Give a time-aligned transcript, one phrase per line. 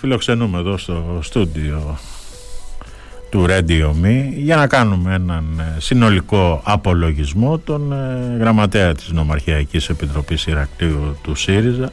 [0.00, 1.98] Φιλοξενούμε εδώ στο στούντιο
[3.30, 9.88] του Radio Me για να κάνουμε έναν ε, συνολικό απολογισμό των ε, γραμματέα της Νομαρχιακής
[9.88, 11.90] Επιτροπής Ηρακλείου του ΣΥΡΙΖΑ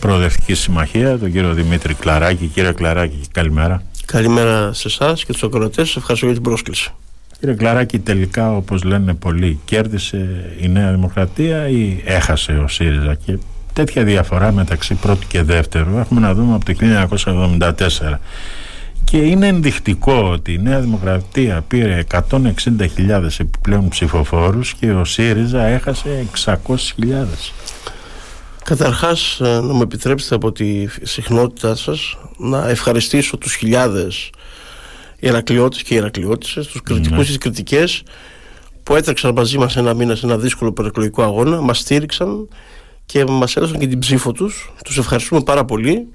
[0.00, 2.46] Προοδευτική Συμμαχία, τον κύριο Δημήτρη Κλαράκη.
[2.46, 3.82] Κύριε Κλαράκη, καλημέρα.
[4.04, 5.96] Καλημέρα σε εσάς και τους ακροατές.
[5.96, 6.90] Ευχαριστώ για την πρόσκληση.
[7.40, 13.38] Κύριε Κλαράκη, τελικά όπως λένε πολλοί, κέρδισε η Νέα Δημοκρατία ή έχασε ο ΣΥΡΙΖΑ και
[13.76, 15.98] τέτοια διαφορά μεταξύ πρώτου και δεύτερου.
[15.98, 16.74] Έχουμε να δούμε από το
[17.58, 18.18] 1974
[19.04, 22.30] και είναι ενδεικτικό ότι η Νέα Δημοκρατία πήρε 160.000
[23.38, 26.54] επιπλέον ψηφοφόρους και ο ΣΥΡΙΖΑ έχασε 600.000
[28.64, 34.30] Καταρχάς ε, να μου επιτρέψετε από τη συχνότητά σας να ευχαριστήσω τους χιλιάδες
[35.18, 37.16] Ηρακλειώτες και Ηρακλειώτησες, τους κριτικούς ναι.
[37.16, 38.02] και τις κριτικές
[38.82, 42.48] που έτρεξαν μαζί μας ένα μήνα σε ένα δύσκολο προεκλογικό αγώνα, μας στήριξαν
[43.06, 44.72] και μας έδωσαν και την ψήφο τους.
[44.84, 46.08] Τους ευχαριστούμε πάρα πολύ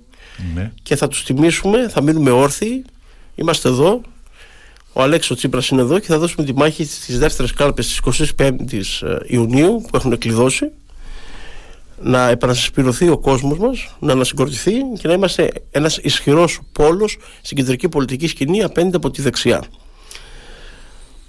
[0.56, 0.72] ναι.
[0.84, 2.86] και θα τους τιμήσουμε, θα μείνουμε όρθιοι.
[3.36, 4.02] Είμαστε εδώ.
[4.94, 9.08] Ο Αλέξο Τσίπρας είναι εδώ και θα δώσουμε τη μάχη στις δεύτερες κάλπες της 25ης
[9.08, 10.72] ε, Ιουνίου που έχουν κλειδώσει
[12.02, 17.90] να επανασυσπηρωθεί ο κόσμος μας, να ανασυγκροτηθεί και να είμαστε ένας ισχυρός πόλος στην κεντρική
[17.90, 19.64] πολιτική σκηνή απέναντι από τη δεξιά.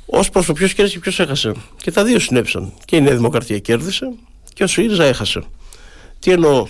[0.07, 1.53] Ω προς το ποιος κέρδισε και ποιος έχασε.
[1.77, 2.73] Και τα δύο συνέβησαν.
[2.85, 4.13] Και η Νέα Δημοκρατία κέρδισε
[4.55, 5.43] και ο ΣΥΡΙΖΑ έχασε.
[6.23, 6.67] Τι εννοώ,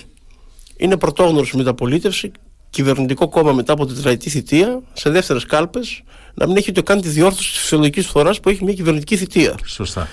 [0.76, 2.32] είναι πρωτόγνωρος στη μεταπολίτευση,
[2.70, 6.02] κυβερνητικό κόμμα μετά από τετραετή θητεία, σε δεύτερες κάλπες,
[6.34, 9.54] να μην έχει ούτε καν τη διόρθωση της φυσιολογικής φθοράς που έχει μια κυβερνητική θητεία.
[9.66, 10.08] Σωστά.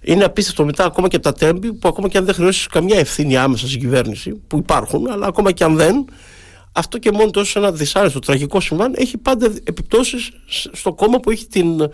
[0.00, 2.98] Είναι απίστευτο μετά ακόμα και από τα τέμπη που ακόμα και αν δεν χρεώσεις καμιά
[2.98, 6.04] ευθύνη άμεσα στην κυβέρνηση, που υπάρχουν, αλλά ακόμα και αν δεν,
[6.72, 10.30] αυτό και μόνο τόσο ένα δυσάρεστο τραγικό συμβάν έχει πάντα επιπτώσεις
[10.72, 11.88] στο κόμμα που έχει την ε,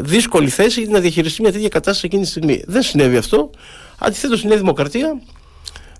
[0.00, 2.62] δύσκολη θέση να διαχειριστεί μια τέτοια κατάσταση εκείνη τη στιγμή.
[2.66, 3.50] Δεν συνέβη αυτό.
[3.98, 5.20] Αντιθέτως, η Νέα Δημοκρατία,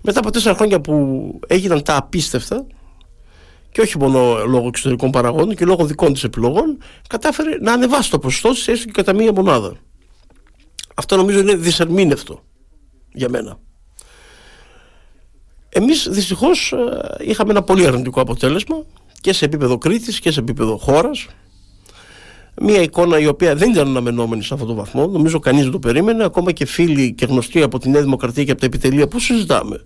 [0.06, 2.66] μετά από τέσσερα χρόνια που έγιναν τα απίστευτα,
[3.70, 8.18] και όχι μόνο λόγω εξωτερικών παραγόντων και λόγω δικών της επιλογών, κατάφερε να ανεβάσει το
[8.18, 9.76] ποσοστό της έστω και κατά μία μονάδα.
[10.94, 12.42] Αυτό νομίζω είναι δυσερμήνευτο
[13.12, 13.58] για μένα.
[15.68, 18.84] Εμείς δυστυχώς ε, είχαμε ένα πολύ αρνητικό αποτέλεσμα
[19.20, 21.26] και σε επίπεδο Κρήτης και σε επίπεδο χώρας.
[22.60, 25.06] Μια εικόνα η οποία δεν ήταν αναμενόμενη σε αυτόν τον βαθμό.
[25.06, 26.24] Νομίζω κανείς δεν το περίμενε.
[26.24, 29.84] Ακόμα και φίλοι και γνωστοί από τη Νέα Δημοκρατία και από τα επιτελεία που συζητάμε;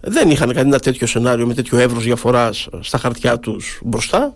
[0.00, 4.34] Δεν είχαν κάνει ένα τέτοιο σενάριο με τέτοιο εύρος διαφοράς στα χαρτιά τους μπροστά.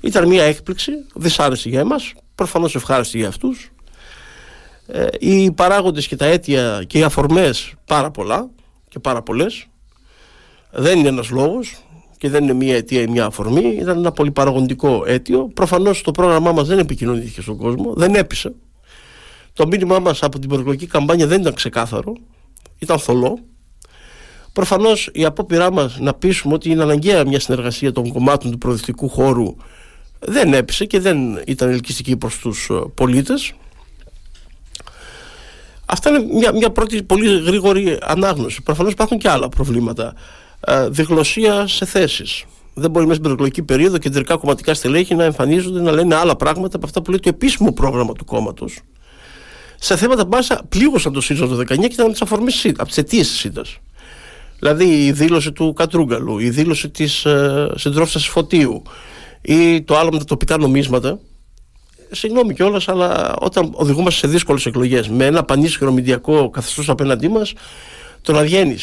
[0.00, 3.72] Ήταν μια έκπληξη, δυσάρεστη για εμάς, προφανώς ευχάριστη για αυτούς
[4.86, 8.50] ε, οι παράγοντες και τα αίτια και οι αφορμές πάρα πολλά
[8.88, 9.66] και πάρα πολλές
[10.70, 11.82] δεν είναι ένας λόγος
[12.22, 16.10] και δεν είναι μία αιτία ή μία αφορμή ήταν ένα πολύ παραγοντικό αίτιο προφανώς το
[16.10, 18.54] πρόγραμμά μας δεν επικοινωνήθηκε στον κόσμο δεν έπεισε
[19.52, 22.12] το μήνυμά μας από την προεκλογική καμπάνια δεν ήταν ξεκάθαρο
[22.78, 23.38] ήταν θολό
[24.52, 29.08] Προφανώς η απόπειρά μας να πείσουμε ότι είναι αναγκαία μια συνεργασία των κομμάτων του προοδευτικού
[29.08, 29.56] χώρου
[30.18, 33.52] δεν έπεισε και δεν ήταν ελκυστική προς τους ε, πολίτες
[35.86, 38.62] Αυτά είναι μια, μια πρώτη πολύ γρήγορη ανάγνωση.
[38.62, 40.14] Προφανώς υπάρχουν και άλλα προβλήματα.
[40.66, 42.44] Ε, διγλωσία σε θέσεις.
[42.74, 46.76] Δεν μπορεί μέσα στην προεκλογική περίοδο κεντρικά κομματικά στελέχη να εμφανίζονται να λένε άλλα πράγματα
[46.76, 48.80] από αυτά που λέει το επίσημο πρόγραμμα του κόμματος.
[49.78, 52.86] Σε θέματα που μάλιστα πλήγωσαν το ΣΥΡΙΖΑ το 19 και ήταν από τις αφορμές από
[52.86, 53.64] τις αιτίες της ΣΥΤΑ.
[54.58, 58.82] Δηλαδή η δήλωση του Κατρούγκαλου, η δήλωση της ε, συντρόφισσας Φωτίου
[59.42, 61.18] ή το άλλο με τα τοπικά νομίσματα
[62.10, 67.52] συγγνώμη κιόλας, αλλά όταν οδηγούμαστε σε δύσκολες εκλογές με ένα πανίσχυρο μηντιακό καθεστώς απέναντί μας,
[68.22, 68.76] το να βγαίνει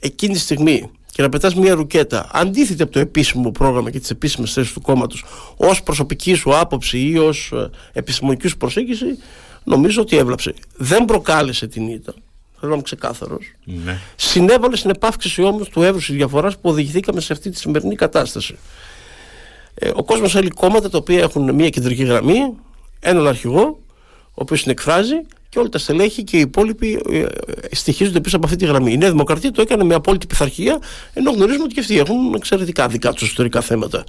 [0.00, 4.10] εκείνη τη στιγμή και να πετάς μια ρουκέτα αντίθετη από το επίσημο πρόγραμμα και τις
[4.10, 5.24] επίσημες θέσεις του κόμματος
[5.56, 9.18] ως προσωπική σου άποψη ή ως ε, επιστημονική σου προσέγγιση,
[9.64, 10.54] νομίζω ότι έβλαψε.
[10.76, 12.14] Δεν προκάλεσε την ήττα.
[12.58, 13.52] Θέλω να είμαι ξεκάθαρος.
[13.64, 13.98] Ναι.
[14.16, 18.56] Συνέβαλε στην επάυξηση όμως του εύρους της διαφοράς που οδηγηθήκαμε σε αυτή τη σημερινή κατάσταση.
[19.74, 22.54] Ε, ο κόσμος θέλει κόμματα τα οποία έχουν μια κεντρική γραμμή,
[23.00, 23.78] έναν αρχηγό,
[24.24, 25.16] ο οποίος την εκφράζει
[25.50, 27.24] και όλα τα στελέχη και οι υπόλοιποι ε,
[27.70, 28.92] στοιχίζονται πίσω από αυτή τη γραμμή.
[28.92, 30.78] Η Νέα Δημοκρατία το έκανε με απόλυτη πειθαρχία,
[31.12, 34.04] ενώ γνωρίζουμε ότι και αυτοί έχουν εξαιρετικά δικά τους ιστορικά θέματα.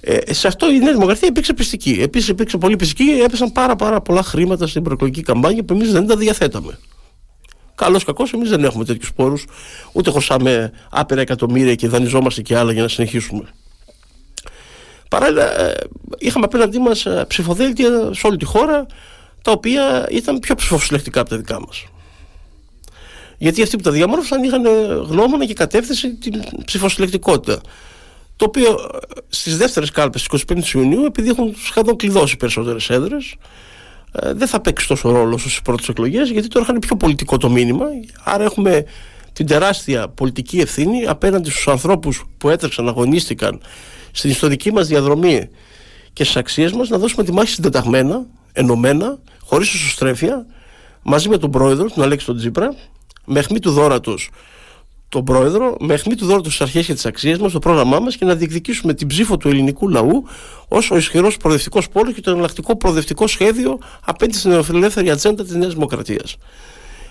[0.00, 1.98] Ε, σε αυτό η Νέα Δημοκρατία υπήρξε πιστική.
[2.02, 6.06] Επίσης υπήρξε πολύ πιστική, έπεσαν πάρα, πάρα πολλά χρήματα στην προεκλογική καμπάνια που εμείς δεν
[6.06, 6.78] τα διαθέταμε.
[7.74, 9.36] Καλώ κακός, εμείς δεν έχουμε τέτοιους πόρου,
[9.92, 13.44] ούτε χωσάμε άπειρα εκατομμύρια και δανειζόμαστε και άλλα για να συνεχίσουμε.
[15.08, 15.74] Παράλληλα, ε,
[16.18, 18.86] είχαμε απέναντί μας ε, ψηφοδέλτια σε όλη τη χώρα,
[19.42, 21.84] τα οποία ήταν πιο ψηφοσυλλεκτικά από τα δικά μας.
[23.38, 24.66] Γιατί αυτοί που τα διαμόρφωσαν είχαν
[25.08, 27.60] γνώμονα και κατεύθυνση την ψηφοσυλλεκτικότητα.
[28.36, 28.98] Το οποίο ε,
[29.28, 33.36] στις δεύτερες κάλπες τη 25 Ιουνίου, επειδή έχουν σχεδόν κλειδώσει περισσότερες έδρες,
[34.12, 37.86] δεν θα παίξει τόσο ρόλο στι πρώτες εκλογές, γιατί τώρα είχαν πιο πολιτικό το μήνυμα.
[38.24, 38.84] Άρα έχουμε
[39.32, 43.60] την τεράστια πολιτική ευθύνη απέναντι στους ανθρώπους που έτρεξαν, αγωνίστηκαν
[44.10, 45.48] στην ιστορική μας διαδρομή
[46.12, 49.18] και στις αξίες μας να δώσουμε τη μάχη συντεταγμένα, ενωμένα,
[49.52, 50.46] χωρίς εσωστρέφεια,
[51.02, 52.74] μαζί με τον πρόεδρο, τον Αλέξη τον Τζίπρα,
[53.24, 54.30] με αιχμή του δόρατος
[55.08, 58.16] τον πρόεδρο, με αιχμή του δόρατος στις αρχές και τις αξίες μας, το πρόγραμμά μας
[58.16, 60.24] και να διεκδικήσουμε την ψήφο του ελληνικού λαού
[60.68, 65.54] ως ο ισχυρός προοδευτικός πόλος και το εναλλακτικό προοδευτικό σχέδιο απέναντι στην νεοφιλελεύθερη ατζέντα της
[65.54, 66.36] Νέας Δημοκρατίας.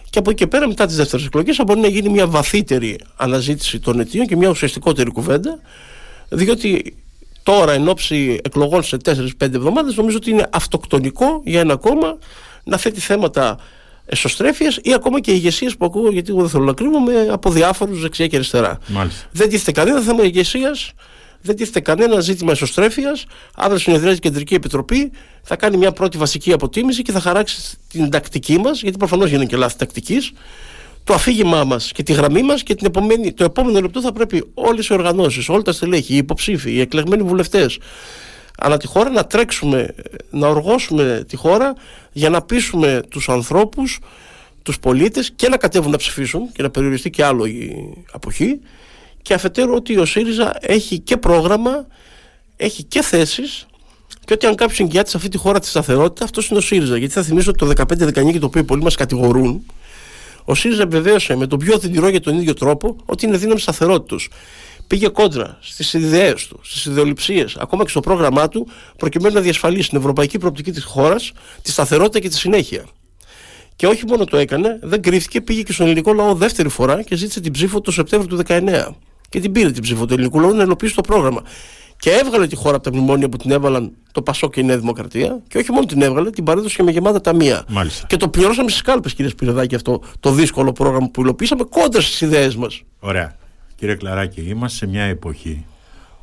[0.10, 3.00] Και από εκεί και πέρα, μετά τις δεύτερες εκλογές, θα μπορεί να γίνει μια βαθύτερη
[3.16, 5.60] αναζήτηση των αιτίων και μια ουσιαστικότερη κουβέντα,
[6.30, 6.96] διότι
[7.44, 12.18] τώρα εν ώψη εκλογών σε 4-5 εβδομάδες, νομίζω ότι είναι αυτοκτονικό για ένα κόμμα
[12.64, 13.58] να θέτει θέματα
[14.06, 18.02] εσωστρέφειας ή ακόμα και ηγεσίε που ακούω, γιατί εγώ δεν θέλω να κρύβομαι, από διάφορους
[18.02, 18.80] δεξιά και αριστερά.
[18.88, 19.26] Μάλιστα.
[19.32, 20.92] Δεν τίθεται κανένα θέμα ηγεσίας,
[21.42, 23.26] δεν τίθεται κανένα ζήτημα εσωστρέφειας.
[23.56, 25.12] Αύριο συνεδριάζει η Κεντρική Επιτροπή,
[25.42, 29.46] θα κάνει μια πρώτη βασική αποτίμηση και θα χαράξει την τακτική μας, γιατί προφανώς γίνανε
[29.46, 30.32] και λάθη τακτικής,
[31.04, 34.44] το αφήγημά μας και τη γραμμή μας και την επομένη, το επόμενο λεπτό θα πρέπει
[34.54, 37.80] όλες οι οργανώσεις, όλα τα στελέχη, οι υποψήφοι, οι εκλεγμένοι βουλευτές,
[38.58, 39.96] ανά τη χώρα να τρέξουμε,
[40.30, 41.74] να οργώσουμε τη χώρα
[42.12, 44.00] για να πείσουμε τους ανθρώπους,
[44.64, 48.60] τους πολίτες και να κατέβουν να ψηφίσουν και να περιοριστεί και άλλο η αποχή
[49.22, 51.88] και αφετέρου ότι ο ΣΥΡΙΖΑ έχει και πρόγραμμα,
[52.56, 53.66] έχει και θέσεις
[54.26, 56.98] και ότι αν κάποιος εγγυάται σε αυτή τη χώρα τη σταθερότητα, αυτός είναι ο ΣΥΡΙΖΑ.
[56.98, 59.66] Γιατί θα θυμίσω ότι το 15-19 το οποίο πολλοί μας κατηγορούν,
[60.46, 64.16] ο ΣΥΡΙΖΑ βεβαίωσε με τον πιο δυνηρό για τον ίδιο τρόπο ότι είναι δύναμη σταθερότητα
[64.92, 68.68] πήγε κόντρα στις ιδέες του, στις ιδεολειψίες, ακόμα και στο πρόγραμμά του,
[68.98, 72.86] προκειμένου να διασφαλίσει την ευρωπαϊκή προοπτική της χώρας, τη σταθερότητα και τη συνέχεια.
[73.76, 77.16] Και όχι μόνο το έκανε, δεν κρύφτηκε, πήγε και στον ελληνικό λαό δεύτερη φορά και
[77.16, 78.96] ζήτησε την ψήφο το Σεπτέμβριο του 19.
[79.30, 81.42] Και την πήρε την ψήφο του ελληνικού λαού να ελοπίσει το πρόγραμμα.
[82.02, 84.78] Και έβγαλε τη χώρα από τα μνημόνια που την έβαλαν το Πασό και η Νέα
[84.78, 85.42] Δημοκρατία.
[85.48, 87.64] Και όχι μόνο την έβγαλε, την παρέδωσε και με γεμάτα ταμεία.
[87.68, 88.08] Μάλιστα.
[88.08, 92.22] Και το πληρώσαμε στις κάλπες, κύριε Σπυρεδάκη, αυτό το δύσκολο πρόγραμμα που υλοποιήσαμε κόντρα στις
[92.22, 92.84] ιδέες μας.
[93.00, 93.36] Ωραία.
[93.76, 95.66] Κύριε Κλαράκη, είμαστε σε μια εποχή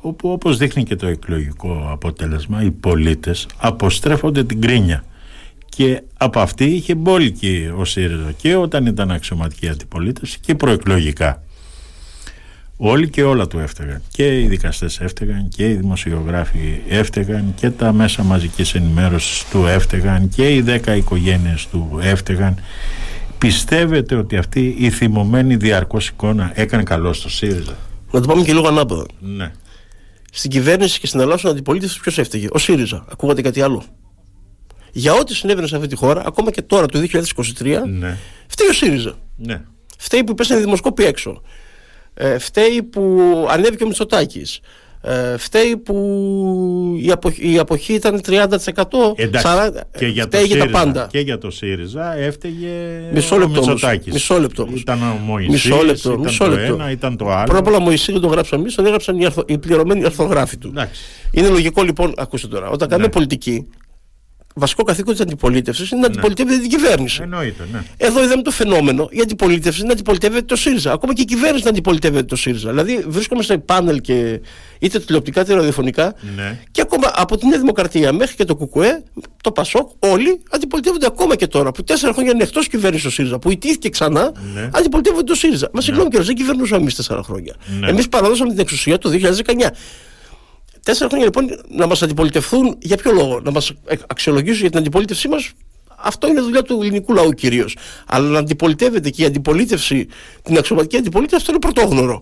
[0.01, 5.03] όπου όπως δείχνει και το εκλογικό αποτέλεσμα οι πολίτες αποστρέφονται την κρίνια
[5.69, 11.43] και από αυτή είχε μπόλικη ο ΣΥΡΙΖΑ και όταν ήταν αξιωματική αντιπολίτευση και προεκλογικά.
[12.81, 14.01] Όλοι και όλα του έφταιγαν.
[14.11, 20.29] Και οι δικαστές έφταιγαν και οι δημοσιογράφοι έφταιγαν και τα μέσα μαζικής ενημέρωσης του έφταιγαν
[20.29, 22.57] και οι δέκα οικογένειες του έφταιγαν
[23.37, 27.77] Πιστεύετε ότι αυτή η θυμωμένη διαρκώς εικόνα έκανε καλό στο ΣΥΡΙΖΑ;
[28.11, 29.05] Να το πάμε και λίγο ανάποδα.
[29.19, 29.51] Ναι.
[30.31, 33.05] Στην κυβέρνηση και στην Ελλάδα, στην αντιπολίτευση, ποιος έφταιγε; Ο ΣΥΡΙΖΑ.
[33.11, 33.83] Ακούγατε κάτι άλλο;
[34.91, 38.17] Για ό,τι συνέβαινε σε αυτή τη χώρα, ακόμα και τώρα το 2023, ναι.
[38.47, 39.13] φταίει ο ΣΥΡΙΖΑ.
[39.35, 39.61] Ναι.
[39.97, 41.41] Φταίει που πέσανε δημοσκόποι έξω.
[42.13, 43.19] Ε, φταίει που
[43.49, 44.59] ανέβηκε ο Μητσοτάκης.
[45.01, 45.95] Ε, φταίει που
[47.01, 48.43] η, αποχή, η αποχή ήταν 30%
[49.15, 51.07] Εντάξει, 40, και για το ΣΥΡΙΖΑ, τα πάντα.
[51.11, 52.67] Και για το ΣΥΡΙΖΑ έφταιγε
[53.13, 54.13] μισό λεπτό, ο Μητσοτάκης.
[54.13, 54.81] Μισό λεπτό όμως.
[54.81, 56.73] Ήταν ο Μωυσής, μισό λεπτό, ήταν μισό το λεπτό.
[56.73, 57.43] ένα, ήταν το άλλο.
[57.43, 60.57] Πρώτα απ' όλα Μωυσή δεν το γράψαμε εμείς, τον έγραψαν οι, αρθο, οι πληρωμένοι αρθογράφοι
[60.57, 60.67] του.
[60.67, 61.01] Εντάξει.
[61.31, 63.13] Είναι λογικό λοιπόν, ακούστε τώρα, όταν κάνουμε ναι.
[63.13, 63.67] πολιτική,
[64.55, 66.13] βασικό καθήκον της αντιπολίτευσης είναι να ναι.
[66.13, 67.19] αντιπολιτεύεται την κυβέρνηση.
[67.23, 67.83] Εννοείται, ναι.
[67.97, 69.07] Εδώ είδαμε το φαινόμενο.
[69.11, 70.91] Η αντιπολίτευση είναι να αντιπολιτεύεται το ΣΥΡΙΖΑ.
[70.91, 72.69] Ακόμα και η κυβέρνηση να αντιπολιτεύεται το ΣΥΡΙΖΑ.
[72.69, 74.41] Δηλαδή βρίσκομαι σε πάνελ και
[74.79, 76.15] είτε τηλεοπτικά είτε ραδιοφωνικά.
[76.35, 76.59] Ναι.
[76.71, 79.03] Και ακόμα από την Νέα Δημοκρατία μέχρι και το ΚΚΕ,
[79.43, 81.71] το ΠΑΣΟΚ, όλοι αντιπολιτεύονται ακόμα και τώρα.
[81.71, 84.69] Που τέσσερα χρόνια είναι εκτός κυβέρνησης ο ΣΥΡΙΖΑ, που ιτήθηκε ξανά, ναι.
[84.73, 85.69] αντιπολιτεύονται το ΣΥΡΙΖΑ.
[85.73, 86.23] Μα συγγνώμη ναι.
[86.23, 87.55] δεν κυβερνούσαμε εμείς τέσσερα χρόνια.
[87.79, 87.89] Ναι.
[87.89, 89.69] Εμείς παραδώσαμε την εξουσία το 2019.
[90.89, 93.73] Τέσσερα χρόνια λοιπόν να μας αντιπολιτευθούν για ποιο λόγο, να μας
[94.07, 95.51] αξιολογήσουν για την αντιπολίτευσή μας;
[95.95, 97.77] Αυτό είναι δουλειά του ελληνικού λαού κυρίως.
[98.07, 100.07] Αλλά να αντιπολιτεύεται και η αντιπολίτευση,
[100.43, 102.21] την αξιωματική αντιπολίτευση, αυτό είναι πρωτόγνωρο.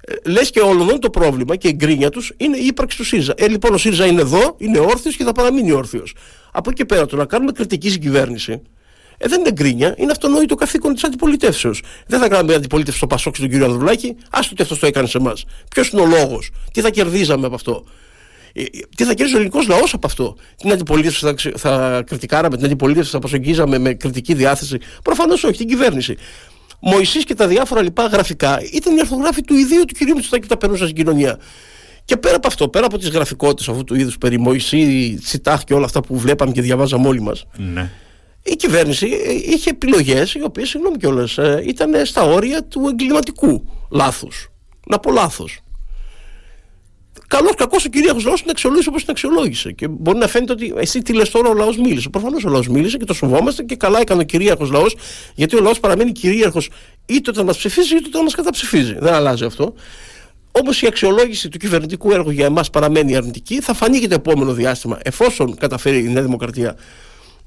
[0.00, 3.34] Ε, Λες και όλων το πρόβλημα και η γκρίνια τους είναι η ύπαρξη του ΣΥΡΙΖΑ.
[3.36, 6.14] Ε, λοιπόν, ο ΣΥΡΙΖΑ είναι εδώ, είναι όρθιος και θα παραμείνει όρθιος.
[6.52, 8.62] Από εκεί και πέρα, το να κάνουμε κριτική στην κυβέρνηση,
[9.18, 11.82] ε, δεν είναι γκρίνια, είναι αυτονόητο καθήκον της αντιπολιτεύσεως.
[12.06, 15.18] Δεν θα κάνουμε αντιπολίτευση στο Πασόκ στον κύριο Ανδρουλάκη, άστο ότι αυτό το έκανε σε
[15.18, 15.44] εμάς.
[15.70, 17.84] Ποιος είναι ο λόγος, τι θα κερδίζαμε από αυτό;
[18.58, 18.64] Ε,
[18.96, 23.10] τι θα κερδίσει ο ελληνικός λαός από αυτό; Την αντιπολίτευση θα, θα κριτικάραμε, την αντιπολίτευση
[23.10, 26.16] θα προσεγγίζαμε με κριτική διάθεση; Προφανώς όχι, την κυβέρνηση.
[26.80, 30.48] Μωησής και τα διάφορα λοιπά γραφικά ήταν η αρθογράφη του ιδίου του κυρίου Μητσοτάκη που
[30.48, 31.38] τα περνούσε στην κοινωνία.
[32.04, 35.74] Και πέρα από αυτό, πέρα από τις γραφικότητες αυτού του είδους περί Μωησή, Τσιτάχ και
[35.74, 37.44] όλα αυτά που βλέπαμε και διαβάζαμε όλοι μας.
[37.56, 37.90] Ναι.
[38.42, 39.06] Η κυβέρνηση
[39.44, 44.50] είχε επιλογές οι οποίες, συγγνώμη κιόλας, ε, ήταν στα όρια του εγκληματικού λάθους.
[44.86, 45.60] Να πω λάθος.
[47.28, 49.72] Καλός κακός ο κυρίαρχος λαός την αξιολόγησε όπως την αξιολόγησε.
[49.72, 52.08] Και μπορεί να φαίνεται ότι εσύ τι λες τώρα, ο λαός μίλησε.
[52.08, 54.96] Προφανώς ο λαός μίλησε και το σοβόμαστε και καλά έκανε ο κυρίαρχος λαός,
[55.34, 56.70] γιατί ο λαός παραμένει κυρίαρχος
[57.06, 58.96] είτε όταν μας ψηφίζει είτε όταν μας καταψηφίζει.
[58.98, 59.74] Δεν αλλάζει αυτό.
[60.52, 63.60] Όμω η αξιολόγηση του κυβερνητικού έργου για εμάς παραμένει αρνητική.
[63.60, 66.76] Θα φανεί και το επόμενο διάστημα, εφόσον καταφέρει η Νέα Δημοκρατία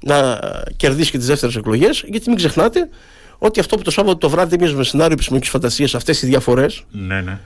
[0.00, 0.38] να
[0.76, 2.04] κερδίσει και τις δεύτερες εκλογές.
[2.06, 2.88] Γιατί μην ξεχνάτε
[3.38, 6.84] ότι αυτό που το Σάββατο το βράδυ εμείς με σενάριο επιστημονικής φαντασίας αυτές οι διαφορές.
[6.90, 7.38] Ναι, ναι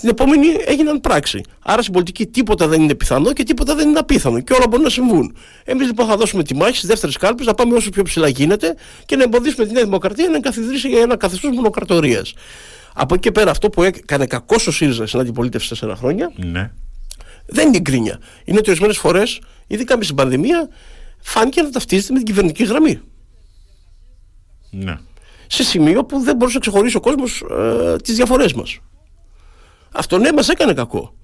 [0.00, 1.40] την επόμενη έγιναν πράξη.
[1.62, 4.40] Άρα στην πολιτική τίποτα δεν είναι πιθανό και τίποτα δεν είναι απίθανο.
[4.40, 5.36] Και όλα μπορούν να συμβούν.
[5.64, 8.74] Εμείς λοιπόν θα δώσουμε τη μάχη στις δεύτερες κάλπες, να πάμε όσο πιο ψηλά γίνεται
[9.06, 12.34] και να εμποδίσουμε τη Νέα Δημοκρατία να εγκαθιδρύσει για ένα καθεστώς μονοκρατορίας.
[12.94, 16.70] Από εκεί και πέρα αυτό που έκανε κακό ο ΣΥΡΙΖΑ στην αντιπολίτευση τέσσερα χρόνια Ναι.
[17.46, 18.18] δεν είναι γκρίνια.
[18.44, 20.68] Είναι ότι ορισμένες φορές, ειδικά μες στην πανδημία,
[21.20, 23.00] φάνηκε να ταυτίζεται με την κυβερνητική γραμμή.
[24.70, 24.98] Ναι.
[25.46, 28.78] Σε σημείο που δεν μπορούσε να ξεχωρίσει ο κόσμος ε, τις διαφορές μας.
[29.94, 31.14] Αυτό ναι, μας έκανε κακό.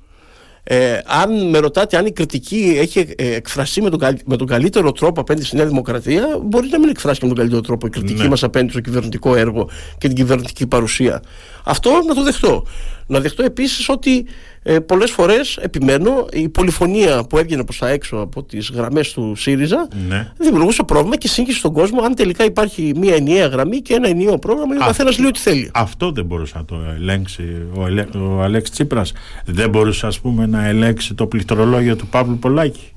[0.62, 4.46] Ε, αν με ρωτάτε αν η κριτική έχει ε, εκφραστεί με τον, καλ- με τον
[4.46, 7.90] καλύτερο τρόπο απέναντι στη Νέα Δημοκρατία, μπορεί να μην εκφράσει με τον καλύτερο τρόπο η
[7.90, 8.28] κριτική Ναι.
[8.28, 11.22] μας απέναντι στο κυβερνητικό έργο και την κυβερνητική παρουσία.
[11.64, 12.66] Αυτό να το δεχτώ.
[13.06, 14.26] Να δεχτώ επίσης ότι
[14.62, 19.34] ε, πολλές φορές, επιμένω, η πολυφωνία που έβγαινε προς τα έξω από τις γραμμές του
[19.36, 20.32] ΣΥΡΙΖΑ Ναι.
[20.38, 24.38] δημιουργούσε πρόβλημα και σύγχυση στον κόσμο αν τελικά υπάρχει μια ενιαία γραμμή και ένα ενιαίο
[24.38, 25.70] πρόγραμμα ή ο Αυτό- καθένας λέει ό,τι θέλει.
[25.74, 27.42] Αυτό δεν μπορούσε να το ελέγξει
[27.74, 28.06] ο, Ελε...
[28.16, 29.12] ο Αλέξης Τσίπρας.
[29.44, 32.92] Δεν μπορούσε ας πούμε να ελέγξει το πληκτρολόγιο του Παύλου Πολάκη.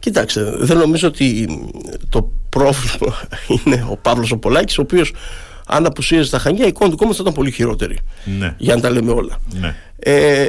[0.00, 1.48] Κοιτάξτε, δεν νομίζω ότι
[2.08, 3.14] το πρόβλημα
[3.64, 5.12] είναι ο Παύλος ο Πολάκης, ο οποίος
[5.70, 7.98] αν απουσίαζε στα Χανιά, η εικόνα του κόμματος θα ήταν πολύ χειρότερη.
[8.38, 8.54] Ναι.
[8.58, 9.40] Για να τα λέμε όλα.
[9.60, 9.74] ναι.
[10.02, 10.48] Ε,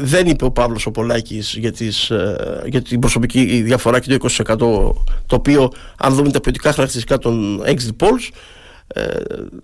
[0.00, 4.28] δεν είπε ο Παύλος ο Πολάκης για, τις, ε, για την προσωπική διαφορά και το
[4.44, 4.56] 20%
[5.26, 8.28] το οποίο αν δούμε τα ποιοτικά χαρακτηριστικά των exit polls
[8.86, 9.04] ε,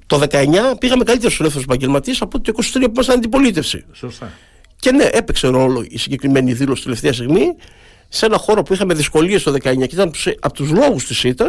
[0.07, 0.47] το 19
[0.79, 3.85] πήγαμε καλύτερα στους ελεύθερους επαγγελματίες από το 23 που ήμασταν αντιπολίτευση.
[3.93, 4.33] Σωστά.
[4.81, 7.57] Και ναι, έπαιξε ρόλο η συγκεκριμένη δήλωση τελευταία στιγμή
[8.09, 11.47] σε ένα χώρο που είχαμε δυσκολίες το 19 και ήταν από τους λόγους της ΣΥΤΑ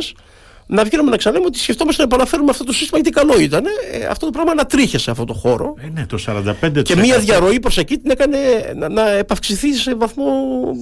[0.71, 3.63] να βγαίνουμε να ξανλέμε ότι σκεφτόμαστε να επαναφέρουμε αυτό το σύστημα γιατί καλό ήταν.
[3.91, 5.73] Ε, αυτό το πράγμα ανατρίχε σε αυτό το χώρο.
[5.79, 6.17] Ε, ναι, το
[6.61, 6.81] 45%.
[6.83, 8.37] Και μία διαρροή προς εκεί την έκανε
[8.75, 10.25] να, να επαυξηθεί σε βαθμό.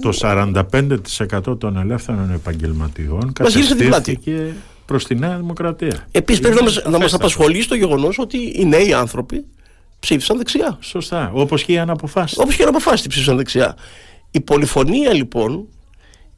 [0.02, 4.12] Το 45% των ελεύθερων επαγγελματιών Μας γύρισε την πλάτη.
[4.16, 4.54] κατευθύνθηκε
[4.86, 6.06] προς τη Νέα Δημοκρατία.
[6.10, 7.16] Επίσης πρέπει να μα να μας σαφέστατο.
[7.16, 9.44] απασχολεί το γεγονός ότι οι νέοι άνθρωποι
[10.00, 10.78] ψήφισαν δεξιά.
[10.80, 11.30] Σωστά.
[11.34, 12.38] Όπως και οι αναποφάσεις.
[12.38, 13.76] Όπως και να αποφάσισε ψήφισαν δεξιά.
[14.30, 15.66] Η πολυφωνία λοιπόν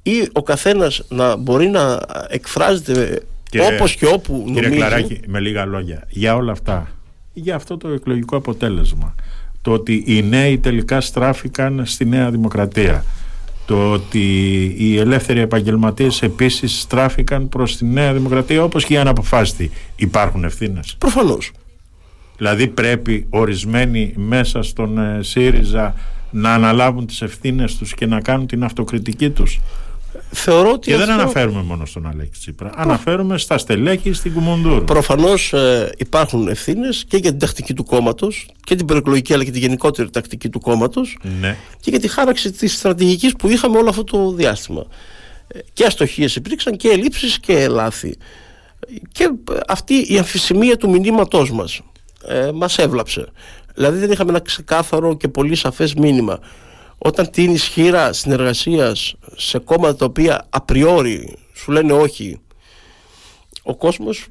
[0.02, 3.20] ή ο καθένας να μπορεί να εκφράζεται Κύριε-
[3.58, 4.76] όπως και όπου Κύριε νομίζει.
[4.76, 6.88] Κλαράκη, με λίγα λόγια, για όλα αυτά,
[7.32, 9.14] για αυτό το εκλογικό αποτέλεσμα,
[9.62, 13.04] το ότι οι νέοι τελικά στράφηκαν στη Νέα Δημοκρατία,
[13.66, 19.70] το ότι οι ελεύθεροι επαγγελματίες επίσης στράφηκαν προς τη Νέα Δημοκρατία όπως και οι αναποφάσιστοι.
[19.96, 20.94] Υπάρχουν ευθύνες.
[20.98, 21.52] Προφανώς.
[22.36, 25.94] Δηλαδή πρέπει ορισμένοι μέσα στον ε, ΣΥΡΙΖΑ
[26.30, 29.60] να αναλάβουν τις ευθύνες τους και να κάνουν την αυτοκριτική τους.
[30.32, 30.90] Θεωρώ ότι.
[30.90, 31.22] Και δεν αυτό...
[31.22, 32.70] αναφέρουμε μόνο στον Αλέξη Τσίπρα.
[32.74, 34.84] Αναφέρουμε στα στελέχη στην Κουμουντούρου.
[34.84, 35.54] Προφανώς
[35.96, 40.10] υπάρχουν ευθύνες και για την τακτική του κόμματος και την προεκλογική αλλά και τη γενικότερη
[40.10, 41.56] τακτική του κόμματος Ναι.
[41.80, 44.84] και για τη χάραξη της στρατηγικής που είχαμε όλο αυτό το διάστημα.
[45.48, 48.16] Ε, Και αστοχίες υπήρξαν και ελλείψεις και λάθη.
[49.12, 51.80] Και ε, αυτή η αμφισημία του μηνύματός μας
[52.28, 53.26] ε, μας έβλαψε.
[53.74, 56.38] Δηλαδή δεν είχαμε ένα ξεκάθαρο και πολύ σαφές μήνυμα.
[57.02, 62.40] Όταν τίνει χείρα συνεργασίας σε κόμματα τα οποία απριόρι σου λένε όχι,
[63.62, 64.26] ο κόσμος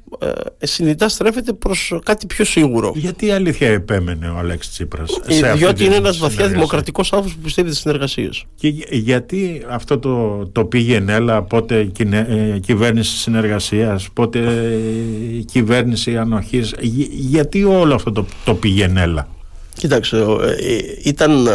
[0.58, 2.92] ε, συνειδητά στρέφεται προς κάτι πιο σίγουρο.
[2.96, 6.30] Γιατί η αλήθεια επέμενε ο Αλέξης Τσίπρας σε Ε, αυτή Διότι τη είναι ένας βαθιάς
[6.30, 8.44] συνεργασία; δημοκρατικός άνθρωπος που πιστεύει στις συνεργασίες.
[8.54, 15.40] Και γι- γιατί αυτό το, το πήγαινε έλα, πότε κυνε- ε, κυβέρνηση συνεργασίας, πότε ε,
[15.42, 19.28] κυβέρνηση ανοχής, Γι- γιατί όλο αυτό το, το πήγαινε έλα;
[19.74, 21.50] Κοίταξε, ο, ε, ε, ήταν ε,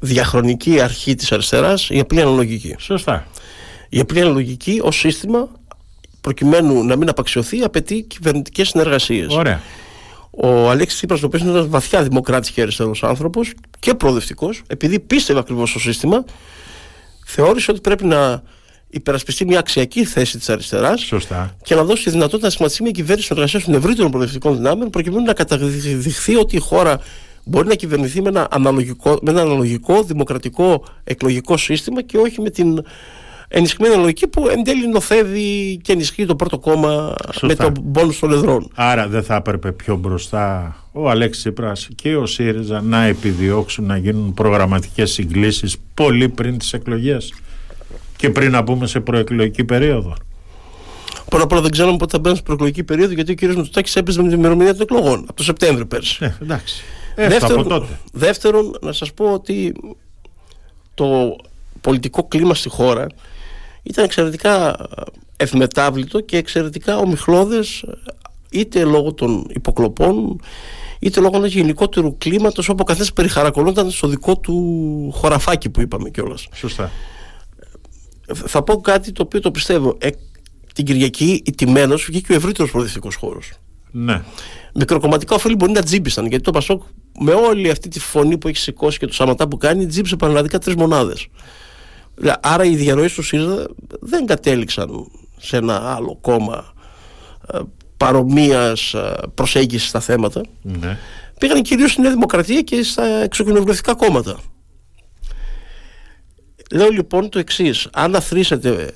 [0.00, 2.74] διαχρονική αρχή της αριστεράς η απλή αναλογική.
[2.78, 3.26] Σωστά.
[3.88, 5.48] Η απλή αναλογική ως σύστημα
[6.20, 9.34] προκειμένου να μην απαξιωθεί απαιτεί κυβερνητικές συνεργασίες.
[9.34, 9.60] Ωραία.
[10.30, 15.00] Ο Αλέξης Τσίπρας, ο οποίο είναι ένας βαθιά δημοκράτης και αριστερός άνθρωπος και προοδευτικός, επειδή
[15.00, 16.24] πίστευε ακριβώς στο σύστημα,
[17.26, 18.42] θεώρησε ότι πρέπει να
[18.90, 21.56] υπερασπιστεί μια αξιακή θέση της αριστεράς Σωστά.
[21.62, 25.24] και να δώσει τη δυνατότητα να σχηματιστεί μια κυβέρνηση συνεργασίας των ευρύτερων προοδευτικών δυνάμεων, προκειμένου
[25.24, 27.00] να καταδειχθεί ότι η χώρα
[27.48, 32.50] μπορεί να κυβερνηθεί με ένα αναλογικό, με ένα αναλογικό δημοκρατικό εκλογικό σύστημα και όχι με
[32.50, 32.82] την
[33.48, 37.46] ενισχυμένη αναλογική που εν τέλει νοθεύει και ενισχύει το πρώτο κόμμα Σωστά.
[37.46, 38.70] με τον πόνο των εδρών.
[38.74, 43.96] Άρα δεν θα έπρεπε πιο μπροστά ο Αλέξης Τσίπρας και ο ΣΥΡΙΖΑ να επιδιώξουν να
[43.96, 47.34] γίνουν προγραμματικές συγκλήσεις πολύ πριν τις εκλογές
[48.16, 50.14] και πριν να μπούμε σε προεκλογική περίοδο.
[51.28, 53.42] Πρώτα απ' όλα δεν ξέρουμε πότε θα μπαίνουν στην προεκλογική περίοδο γιατί ο κ.
[53.42, 56.24] Μητσοτάκης έπαιζε με την ημερομηνία των εκλογών από το Σεπτέμβριο πέρσι.
[56.24, 56.84] Ε, εντάξει.
[57.20, 57.98] Έστω από τότε.
[58.12, 59.74] δεύτερον, να σας πω ότι
[60.94, 61.36] το
[61.80, 63.06] πολιτικό κλίμα στη χώρα
[63.82, 64.76] ήταν εξαιρετικά
[65.36, 67.84] ευμετάβλητο και εξαιρετικά ομιχλώδες
[68.50, 70.40] είτε λόγω των υποκλοπών
[70.98, 76.10] είτε λόγω ενός γενικότερου κλίματος όπου ο καθένας περιχαρακωνόταν στο δικό του χωραφάκι που είπαμε
[76.10, 76.48] κιόλας.
[76.52, 76.90] Σωστά.
[78.34, 79.96] Θα πω κάτι το οποίο το πιστεύω.
[79.98, 80.08] Ε,
[80.74, 83.52] την Κυριακή, ηττημένος, βγήκε ο ευρύτερος προοδευτικός χώρος.
[83.90, 84.22] Ναι.
[84.74, 86.82] Μικροκομματικά ωφέλη μπορεί να τζίμπησαν γιατί το Πασόκ
[87.20, 90.58] με όλη αυτή τη φωνή που έχει σηκώσει και το σαματά που κάνει, τζίψε πανελλαδικά
[90.58, 91.26] τρεις μονάδες.
[92.40, 93.66] Άρα οι διαρροές του ΣΥΡΙΖΑ
[94.00, 96.72] δεν κατέληξαν σε ένα άλλο κόμμα
[97.52, 97.58] ε,
[97.96, 100.40] παρομοίας ε, προσέγγισης στα θέματα.
[100.62, 100.98] Ναι.
[101.38, 104.38] Πήγαν κυρίως στη Νέα Δημοκρατία και στα εξοκοινοβουλευτικά κόμματα.
[106.70, 107.88] Λέω λοιπόν το εξής.
[107.92, 108.92] Αν αθροίσετε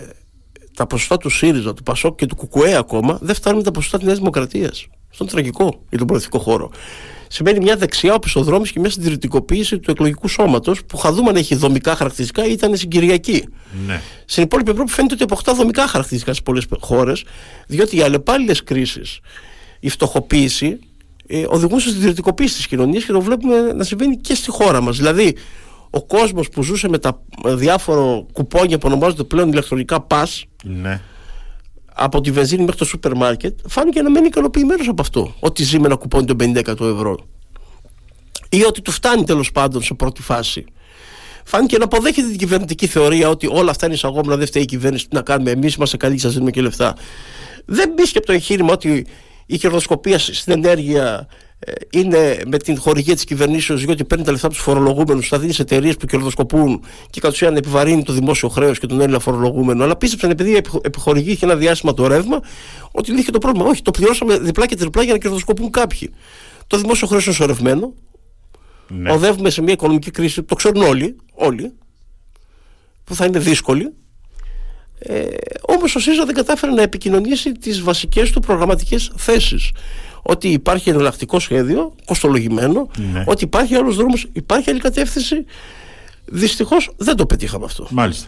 [0.77, 4.07] τα ποσοστά του ΣΥΡΙΖΑ, του ΠΑΣΟΚ και του ΚΚΕ ακόμα, δεν φτάνουν τα ποσοστά της
[4.07, 4.87] Νέας Δημοκρατίας.
[5.11, 6.71] Αυτό είναι τραγικό για τον πολιτικό χώρο.
[7.29, 11.55] Σημαίνει μια δεξιά οπισθοδρόμηση και μια συντηρητικοποίηση του εκλογικού σώματος που θα δούμε αν έχει
[11.55, 13.45] δομικά χαρακτηριστικά ή ήταν συγκυριακή.
[13.87, 14.01] Ναι.
[14.25, 17.25] Στην υπόλοιπη Ευρώπη φαίνεται ότι αποκτά δομικά χαρακτηριστικά σε πολλές χώρες,
[17.67, 19.21] διότι οι αλλεπάλληλες κρίσεις,
[19.81, 20.79] η φτωχοποίηση
[21.27, 24.97] ε, οδηγούν στη συντηρητικοποίηση της κοινωνίας και το βλέπουμε να συμβαίνει και στη χώρα μας.
[24.97, 25.37] Δηλαδή,
[25.95, 31.01] ο κόσμος που ζούσε με τα διάφορα κουπόνια που ονομάζονται πλέον ηλεκτρονικά pass, Ναι.
[31.95, 35.35] από τη βενζίνη μέχρι το σούπερ μάρκετ, φάνηκε να μένει ικανοποιημένος από αυτό.
[35.41, 37.19] Ότι ζει με ένα κουπόνι των 50 ευρώ.
[38.49, 40.65] Ή ότι του φτάνει τέλος πάντων σε πρώτη φάση.
[41.45, 45.09] Φάνηκε να αποδέχεται την κυβερνητική θεωρία ότι όλα αυτά είναι εισαγόμενα, δεν φταίει η κυβέρνηση.
[45.09, 46.97] Τι να κάνουμε, εμείς είμαστε καλοί και σας δίνουμε και λεφτά.
[47.65, 49.07] Δεν μπήκε από το εγχείρημα ότι
[49.47, 51.37] η κερδοσκοπία στην ενέργεια ε,
[51.93, 55.55] είναι με την χορηγία της κυβερνήσεως, διότι παίρνει τα λεφτά από τους φορολογούμενους, θα δίνεις
[55.55, 59.85] σε εταιρείες που κερδοσκοπούν και κατ' ουσίαν επιβαρύνει το δημόσιο χρέος και τον Έλληνα φορολογούμενο.
[59.85, 62.41] Αλλά πίστεψαν επειδή επιχο- επιχορηγήθηκε ένα διάστημα το ρεύμα,
[62.93, 63.69] ότι λύθηκε το πρόβλημα.
[63.69, 66.11] Όχι, το πληρώσαμε διπλά και τριπλά για να κερδοσκοπούν κάποιοι.
[66.67, 67.95] Το δημόσιο χρέος είναι σωρευμένο.
[68.89, 69.13] Ναι.
[69.13, 71.73] Οδεύουμε σε μια οικονομική κρίση, το ξέρουν όλοι, όλοι
[73.05, 73.93] που θα είναι δύσκολη.
[74.99, 75.25] Ε,
[75.69, 79.71] Όμως ο ΣΥΡΙΖΑ δεν κατάφερε να επικοινωνήσει τις βασικές του προγραμματικές θέσεις.
[80.23, 83.25] Ότι υπάρχει εναλλακτικό σχέδιο, κοστολογημένο, Ναι.
[83.27, 85.45] ότι υπάρχει άλλος δρόμος, υπάρχει άλλη κατεύθυνση.
[86.25, 87.87] Δυστυχώς δεν το πετύχαμε αυτό.
[87.91, 88.27] Μάλιστα.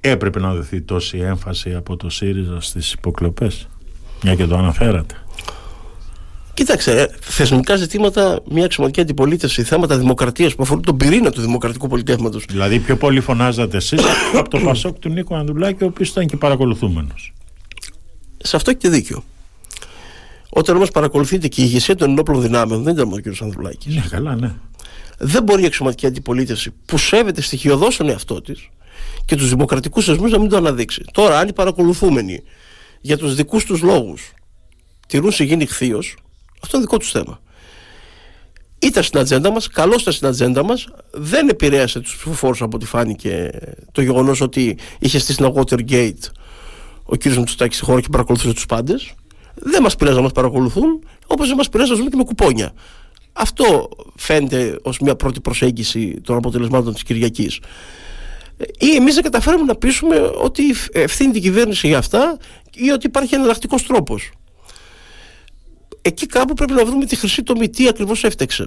[0.00, 3.68] Έπρεπε να δοθεί τόση έμφαση από το ΣΥΡΙΖΑ στις υποκλοπές.
[4.22, 5.14] Μια και το αναφέρατε.
[6.54, 11.88] Κοίταξε, ε, θεσμικά ζητήματα, μια αξιωματική αντιπολίτευση, θέματα δημοκρατίας που αφορούν τον πυρήνα του δημοκρατικού
[11.88, 12.44] πολιτεύματος.
[12.48, 14.00] Δηλαδή πιο πολύ φωνάζατε εσείς
[14.34, 17.32] από το Πασόκ του Νίκο Ανδουλάκη, ο οποίος ήταν και παρακολουθούμενος.
[18.38, 19.24] Σε αυτό έχετε δίκιο.
[20.50, 23.42] Όταν όμως παρακολουθείτε και η ηγεσία των ενόπλων δυνάμεων, δεν ήταν μόνο ο κ.
[23.42, 23.94] Ανδρουλάκης.
[23.94, 24.54] Ναι, καλά, ναι.
[25.18, 28.68] Δεν μπορεί η αξιωματική αντιπολίτευση που σέβεται στοιχειοδός τον εαυτό της
[29.24, 31.04] και τους δημοκρατικούς θεσμούς να μην το αναδείξει.
[31.12, 32.42] Τώρα, αν οι παρακολουθούμενοι
[33.00, 34.32] για τους δικούς τους λόγους
[35.06, 36.16] τηρούν συγγύνη χθείος,
[36.62, 37.40] αυτό είναι δικό τους θέμα.
[38.78, 40.88] Ήταν στην ατζέντα μας, καλώς ήταν στην ατζέντα μας.
[41.12, 43.50] Δεν επηρέασε τους ψηφοφόρους από ό,τι φάνηκε
[43.92, 46.30] το γεγονός ότι είχε στήσει ένα Watergate
[47.04, 47.24] ο κ.
[47.24, 49.14] Μητσοτάκης στη χώρα και παρακολουθούσε τους πάντες.
[49.60, 52.72] Δεν μας πειράζει να μας παρακολουθούν, όπως δεν μας πειράζει να ζούμε και με κουπόνια.
[53.32, 57.60] Αυτό φαίνεται ως μια πρώτη προσέγγιση των αποτελεσμάτων της Κυριακής.
[58.78, 62.38] Ή εμείς δεν καταφέραμε να πείσουμε ότι ευθύνει την κυβέρνηση για αυτά
[62.74, 64.30] ή ότι υπάρχει εναλλακτικός τρόπος.
[66.02, 67.68] Εκεί κάπου πρέπει να βρούμε τη χρυσή τομή.
[67.68, 68.64] Τι ακριβώς έφταξε.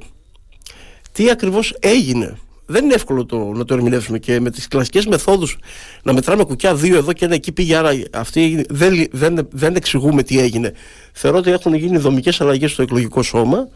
[1.11, 2.37] Τι ακριβώς έγινε.
[2.71, 5.57] Δεν είναι εύκολο το, να το ερμηνεύσουμε και με τις κλασικές μεθόδους
[6.03, 7.75] να μετράμε κουκιά δύο εδώ και ένα εκεί πήγε.
[7.75, 10.73] Άρα αυτή δεν, δεν, δεν εξηγούμε τι έγινε.
[11.11, 13.67] Θεωρώ ότι έχουν γίνει δομικές αλλαγές στο εκλογικό σώμα,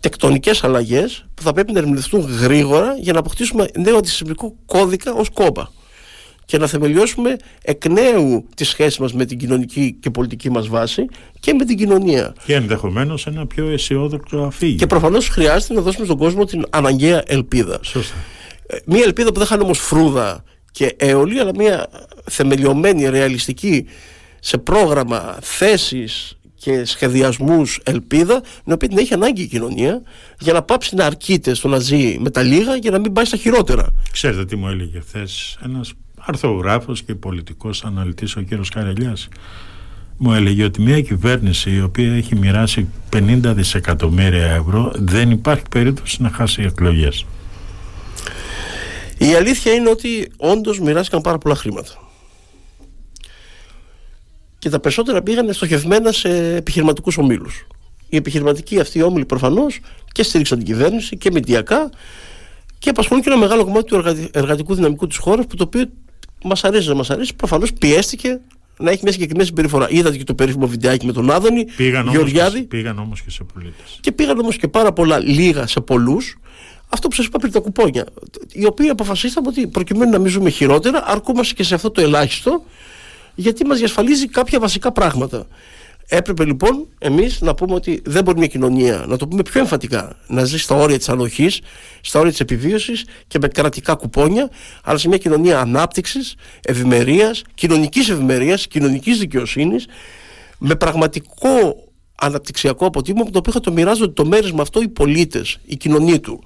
[0.00, 5.30] τεκτονικές αλλαγές που θα πρέπει να ερμηνευτούν γρήγορα για να αποκτήσουμε νέο αντισυμβικό κώδικα ως
[5.30, 5.70] κόμμα
[6.44, 11.04] και να θεμελιώσουμε εκ νέου τη σχέση μας με την κοινωνική και πολιτική μας βάση
[11.40, 12.34] και με την κοινωνία.
[12.44, 14.78] Και ενδεχομένως ένα πιο αισιόδοξο αφήγημα.
[14.78, 17.78] Και προφανώς χρειάζεται να δώσουμε στον κόσμο την αναγκαία ελπίδα.
[17.82, 18.16] Σωστά.
[18.66, 21.88] Ε, Μία ελπίδα που δεν θα είναι όμως φρούδα και έολη, αλλά μια
[22.30, 23.86] θεμελιωμένη, ρεαλιστική
[24.40, 30.02] σε πρόγραμμα, θέσεις και σχεδιασμούς ελπίδα, την οποία την έχει ανάγκη η κοινωνία
[30.38, 33.24] για να πάψει να αρκείται στο να ζει με τα λίγα για να μην πάει
[33.24, 33.94] στα χειρότερα.
[34.12, 35.92] Ξέρετε τι μου έλεγε χθες ένας
[36.26, 39.28] αρθογράφος και πολιτικός αναλυτής ο κύριος Καρελιάς
[40.16, 46.22] μου έλεγε ότι μια κυβέρνηση η οποία έχει μοιράσει 50 δισεκατομμύρια ευρώ δεν υπάρχει περίπτωση
[46.22, 47.26] να χάσει εκλογές.
[49.18, 51.92] Η αλήθεια είναι ότι όντως μοιράστηκαν πάρα πολλά χρήματα.
[54.58, 57.66] Και τα περισσότερα πήγαν στοχευμένα σε επιχειρηματικούς ομίλους.
[58.08, 59.80] Οι επιχειρηματικοί αυτοί οι όμιλοι προφανώς
[60.12, 61.90] και στήριξαν την κυβέρνηση και μηντιακά
[62.78, 65.84] και απασχολούν και ένα μεγάλο κομμάτι του εργατι- εργατικού δυναμικού της χώρας που το οποίο
[66.46, 68.40] μας αρέσει να μας αρέσει προφανώς πιέστηκε
[68.78, 69.86] να έχει μια συγκεκριμένη συμπεριφορά.
[69.90, 73.30] Είδατε και το περίφημο βιντεάκι με τον Άδωνη, Πήγαν όμως, Γεωργιάδη και, πήγαν όμως και
[73.30, 73.98] σε πολίτες.
[74.00, 76.36] και πήγαν όμως και πάρα πολλά λίγα σε πολλούς.
[76.88, 78.06] Αυτό που σας είπα πριν τα κουπόνια.
[78.52, 82.64] Οι οποίοι αποφασίσαμε ότι προκειμένου να μην ζούμε χειρότερα, αρκούμαστε και σε αυτό το ελάχιστο,
[83.34, 85.46] γιατί μας διασφαλίζει κάποια βασικά πράγματα.
[86.14, 90.16] Έπρεπε λοιπόν εμείς να πούμε ότι δεν μπορεί μια κοινωνία, να το πούμε πιο εμφατικά,
[90.26, 91.60] να ζει στα όρια της ανοχής,
[92.00, 94.50] στα όρια της επιβίωσης και με κρατικά κουπόνια,
[94.84, 99.86] αλλά σε μια κοινωνία ανάπτυξης, ευημερίας, κοινωνικής ευημερίας, κοινωνικής δικαιοσύνης,
[100.58, 105.76] με πραγματικό αναπτυξιακό αποτύπωμα το οποίο θα το μοιράζονται το μέρισμα αυτό οι πολίτες, η
[105.76, 106.44] κοινωνία του.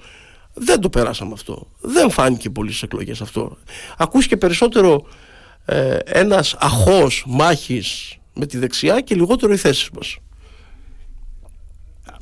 [0.55, 1.66] Δεν το περάσαμε αυτό.
[1.81, 3.57] Δεν φάνηκε πολύ στις εκλογές αυτό.
[3.96, 5.07] Ακούστηκε περισσότερο
[5.64, 10.16] ε, ένας αχός μάχης με τη δεξιά και λιγότερο οι θέσεις μας.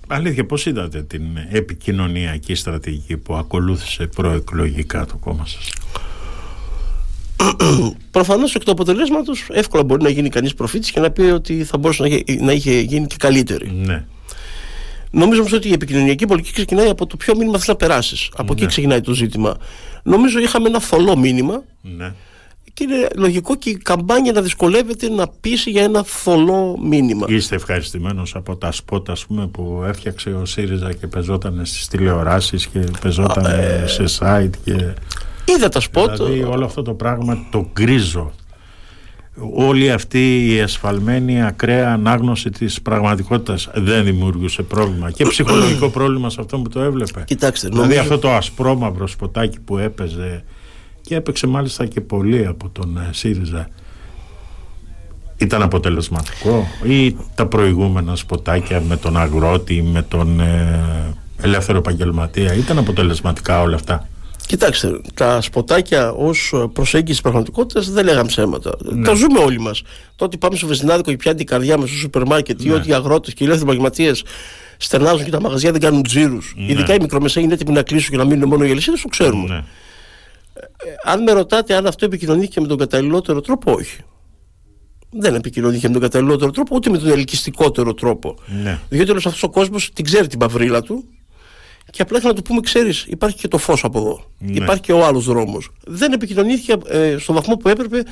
[0.07, 5.73] Αλήθεια, πώς είδατε την επικοινωνιακή στρατηγική που ακολούθησε προεκλογικά το κόμμα σας;
[8.11, 11.79] Προφανώς εκ του αποτελέσματος εύκολα μπορεί να γίνει κανείς προφήτης και να πει ότι θα
[11.79, 13.71] μπορούσε να, είχε, να είχε γίνει και καλύτερη.
[13.71, 14.05] Ναι.
[15.11, 18.31] Νομίζω όμως ότι η επικοινωνιακή πολιτική ξεκινάει από το ποιο μήνυμα θες να περάσεις.
[18.37, 18.69] Από εκεί ναι.
[18.69, 19.57] ξεκινάει το ζήτημα.
[20.03, 22.13] Νομίζω είχαμε ένα θολό μήνυμα ναι
[22.75, 27.27] και είναι λογικό και η καμπάνια να δυσκολεύεται να πείσει για ένα θολό μήνυμα.
[27.29, 32.79] Είστε ευχαριστημένος από τα σπότα πούμε, που έφτιαξε ο ΣΥΡΙΖΑ και πεζόταν στις τηλεοράσεις και
[33.01, 34.95] πεζόταν ε, σε site και...
[35.45, 36.17] Είδα τα σπότ.
[36.17, 38.33] Δηλαδή όλο αυτό το πράγμα το γκρίζο.
[39.55, 46.41] Όλη αυτή η εσφαλμένη ακραία ανάγνωση της πραγματικότητας δεν δημιουργούσε πρόβλημα και ψυχολογικό πρόβλημα σε
[46.41, 47.25] αυτό που το έβλεπε.
[47.27, 50.45] Κοιτάξτε, δηλαδή αυτό το ασπρόμαυρο σποτάκι που έπαιζε
[51.07, 53.69] και έπαιξε μάλιστα και πολύ από τον ε, ΣΥΡΙΖΑ
[55.37, 62.79] ήταν αποτελεσματικό; Ή τα προηγούμενα σποτάκια με τον αγρότη, με τον ε, ελεύθερο επαγγελματία ήταν
[62.79, 64.09] αποτελεσματικά όλα αυτά;
[64.47, 68.77] Κοιτάξτε, τα σποτάκια ως προσέγγιση πραγματικότητας δεν λέγαμε ψέματα.
[68.83, 69.05] Ναι.
[69.05, 69.83] Τα ζούμε όλοι μας.
[70.17, 72.69] Το ότι πάμε στο Βεζινάδικο και πιάνει την καρδιά μας στο σούπερ μάρκετ ναι.
[72.69, 74.25] ή ότι οι αγρότες και οι ελεύθεροι επαγγελματίες
[74.77, 76.55] στενάζουν και τα μαγαζιά δεν κάνουν τζίρους.
[76.57, 76.73] Ναι.
[76.73, 79.65] Ειδικά οι μικρομεσαίοι είναι έτοιμοι να κλείσουν και να μείνουν μόνο οι αλυσίδες, το ξέρουμε.
[80.55, 80.91] Ναι.
[80.91, 84.01] Ε, αν με ρωτάτε αν αυτό επικοινωνήθηκε με τον καταλληλότερο τρόπο, όχι.
[85.11, 88.39] Δεν επικοινωνήθηκε με τον καταλληλότερο τρόπο, ούτε με τον ελκυστικότερο τρόπο.
[88.63, 88.79] Ναι.
[88.89, 91.05] Διότι όλος αυτός ο κόσμος την ξέρει την παυρίλα του
[91.91, 94.25] και απλά να του πούμε, ξέρεις, υπάρχει και το φως από εδώ.
[94.39, 94.53] Ναι.
[94.63, 95.71] Υπάρχει και ο άλλος δρόμος.
[95.87, 98.03] Δεν επικοινωνήθηκε ε, στον βαθμό που έπρεπε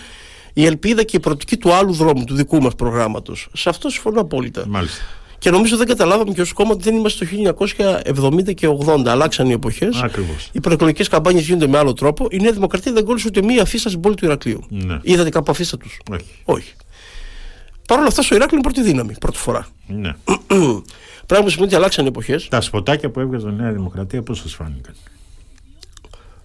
[0.52, 3.48] η ελπίδα και η προοπτική του άλλου δρόμου, του δικού μας προγράμματος.
[3.52, 4.64] Σε αυτό συμφωνώ απόλυτα.
[4.68, 5.02] Μάλιστα.
[5.42, 7.54] Και νομίζω δεν καταλάβαμε και ως κόμμα ότι δεν είμαστε το
[8.46, 9.06] 1970 και 80.
[9.06, 10.04] Αλλάξαν οι εποχές.
[10.52, 12.26] Οι προεκλογικές καμπάνιες γίνονται με άλλο τρόπο.
[12.30, 14.64] Η Νέα Δημοκρατία δεν κόλλησε ούτε μία αφίσα στην πόλη του Ηρακλείου.
[14.68, 14.98] Ναι.
[15.02, 16.24] Είδατε κάπου αφίσα τους; Όχι.
[16.44, 16.72] Όχι.
[17.86, 19.68] Παρ' όλα αυτά, στο Ηράκλειο είναι πρώτη δύναμη, πρώτη φορά.
[19.86, 20.08] Ναι.
[21.26, 22.48] Πράγμα που σημαίνει ότι αλλάξαν οι εποχές.
[22.48, 24.94] Τα σποτάκια που έβγαζε η Νέα Δημοκρατία, πώς σας φάνηκαν;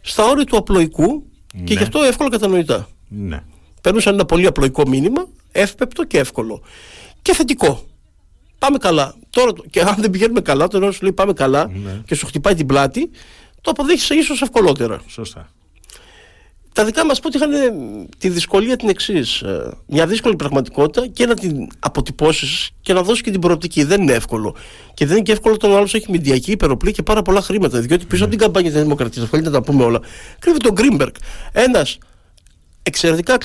[0.02, 1.64] Στα όρια του απλοϊκού ναι.
[1.64, 2.88] και γι' αυτό εύκολα κατανοητά.
[3.08, 3.44] Ναι.
[3.82, 6.62] Παίρνουσαν ένα πολύ απλοϊκό μήνυμα, εύπεπτο και εύκολο.
[7.22, 7.86] Και θετικό
[8.60, 9.16] πάμε καλά.
[9.30, 12.02] Τώρα, και αν δεν πηγαίνουμε καλά, τώρα σου λέει πάμε καλά ναι.
[12.06, 13.10] και σου χτυπάει την πλάτη,
[13.62, 15.02] το αποδέχεσαι ίσως ευκολότερα.
[15.08, 15.50] Σωστά.
[16.78, 17.52] Τα δικά μας πότε είχαν
[18.18, 19.42] τη δυσκολία την εξής.
[19.42, 23.84] Ε, μια δύσκολη πραγματικότητα και να την αποτυπώσεις και να δώσεις και την προοπτική.
[23.84, 24.56] Δεν είναι εύκολο.
[24.94, 27.80] Και δεν είναι και εύκολο όταν ο άλλος έχει μηντιακή υπεροπλή και πάρα πολλά χρήματα.
[27.80, 30.00] Διότι πίσω από την καμπάνια της Δημοκρατίας, θέλετε να τα πούμε όλα,
[30.40, 31.14] κρύβει τον Γκρίμπεργκ.
[31.52, 31.98] Ένας
[32.88, 33.38] εξαιρετικά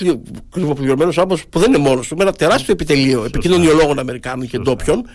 [0.51, 5.07] κρυβοπληρωμένο άνθρωπος που δεν είναι μόνος του, με ένα τεράστιο επιτελείο επικοινωνιολόγων Αμερικάνων και ντόπιων,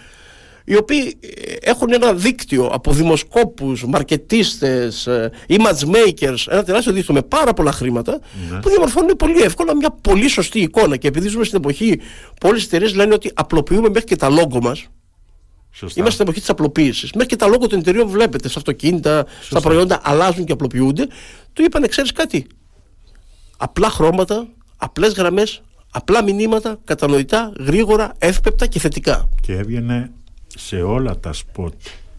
[0.64, 7.14] οι οποίοι ε, έχουν ένα δίκτυο από δημοσκόπους, μαρκετίστες, ε, image makers, ένα τεράστιο δίκτυο
[7.14, 8.20] με πάρα πολλά χρήματα
[8.52, 8.60] ναι.
[8.60, 11.98] που διαμορφώνουν πολύ εύκολα μια πολύ σωστή εικόνα και επειδή ζούμε στην εποχή
[12.40, 14.88] που όλες οι εταιρείες λένε ότι απλοποιούμε μέχρι και τα λόγο μας
[15.72, 16.00] Σωστά.
[16.00, 17.12] Είμαστε στην εποχή της απλοποίησης.
[17.14, 21.08] Μέχρι και τα λόγο των εταιρείων βλέπετε στα αυτοκίνητα, στα προϊόντα αλλάζουν και απλοποιούνται.
[21.54, 22.48] Του είπαν, ξέρεις κάτι,
[23.58, 29.30] απλά χρώματα, απλές γραμμές, απλά μηνύματα, κατανοητά, γρήγορα, εύπεπτα και θετικά.
[29.42, 30.12] Και έβγαινε
[30.58, 31.74] σε όλα τα σποτ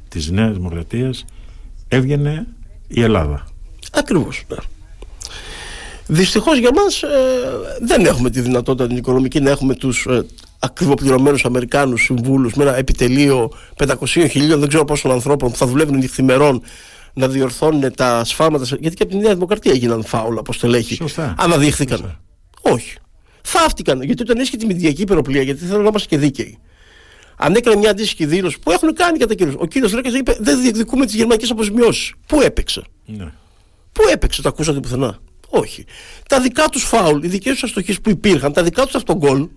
[0.08, 1.24] της Νέας Δημοκρατίας
[1.88, 2.46] έβγαινε
[2.88, 3.46] η Ελλάδα.
[3.92, 4.56] Ακριβώς, ναι.
[6.10, 7.08] Δυστυχώς για μας ε,
[7.80, 10.26] δεν έχουμε τη δυνατότητα την οικονομική να έχουμε τους ε,
[10.58, 15.96] ακριβοπληρωμένους Αμερικάνους συμβούλους με ένα επιτελείο 500 χιλίων δεν ξέρω πόσων ανθρώπων που θα δουλεύουν
[15.98, 16.62] νυχθημερών
[17.14, 18.64] να διορθώνουν τα σφάλματα.
[18.80, 20.94] Γιατί και από τη Νέα Δημοκρατία έγιναν φάουλα από στελέχη.
[20.94, 21.34] Σωστά.
[21.38, 21.98] Αναδείχθηκαν.
[21.98, 22.20] Σωστά.
[22.60, 22.96] Όχι.
[23.42, 24.02] Θαύτηκαν.
[24.02, 26.58] Γιατί όταν έχει τη μηντιακή υπεροπλία, γιατί θέλω να είμαστε και δίκαιοι.
[27.36, 29.54] Αν έκανε μια αντίστοιχη δήλωση που έχουν κάνει κατά κύριο.
[29.58, 32.12] Ο κύριος Ρέκας είπε: Δεν διεκδικούμε τις γερμανικές αποζημιώσεις.
[32.26, 33.32] Πού έπαιξε; Ναι.
[33.92, 35.18] Πού έπαιξε, το ακούσατε πουθενά;
[35.48, 35.84] Όχι.
[36.28, 39.48] Τα δικά τους φάουλ, οι δικές τους αστοχίες που υπήρχαν, τα δικά τους αυτογκόλ,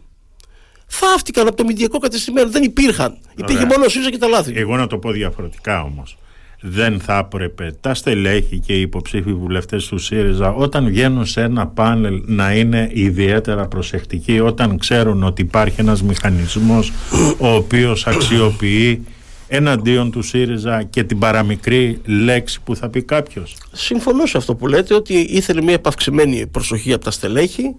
[0.87, 2.49] θαύτηκαν από το μηντιακό κατεστημένο.
[2.49, 3.17] Δεν υπήρχαν.
[3.35, 4.53] Υπήρχε μόνο ο ΣΥΡΙΖΑ και τα λάθη.
[4.55, 6.17] Εγώ να το πω διαφορετικά όμως
[6.62, 11.67] δεν θα έπρεπε τα στελέχη και οι υποψήφοι βουλευτές του ΣΥΡΙΖΑ όταν βγαίνουν σε ένα
[11.67, 16.91] πάνελ να είναι ιδιαίτερα προσεκτικοί όταν ξέρουν ότι υπάρχει ένας μηχανισμός
[17.38, 19.06] ο οποίος αξιοποιεί
[19.47, 23.56] εναντίον του ΣΥΡΙΖΑ και την παραμικρή λέξη που θα πει κάποιος.
[23.71, 27.76] Συμφωνώ σε αυτό που λέτε ότι ήθελε μια επαυξημένη προσοχή από τα στελέχη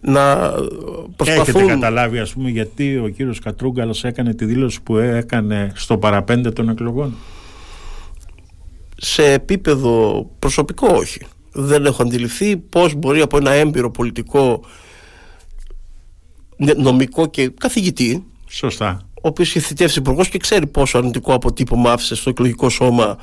[0.00, 0.52] να
[1.16, 1.54] προσπαθούν...
[1.54, 6.50] Έχετε καταλάβει ας πούμε γιατί ο κύριος Κατρούγκαλος έκανε τη δήλωση που έκανε στο παραπέντε
[6.50, 7.14] των εκλογών;
[9.00, 11.20] Σε επίπεδο προσωπικό όχι.
[11.52, 14.64] Δεν έχω αντιληφθεί πώς μπορεί από ένα έμπειρο πολιτικό
[16.76, 19.08] νομικό και καθηγητή Σωστά.
[19.14, 23.18] ο οποίος είχε θητεύσει υπουργός και ξέρει πόσο αρνητικό αποτύπωμα άφησε στο εκλογικό σώμα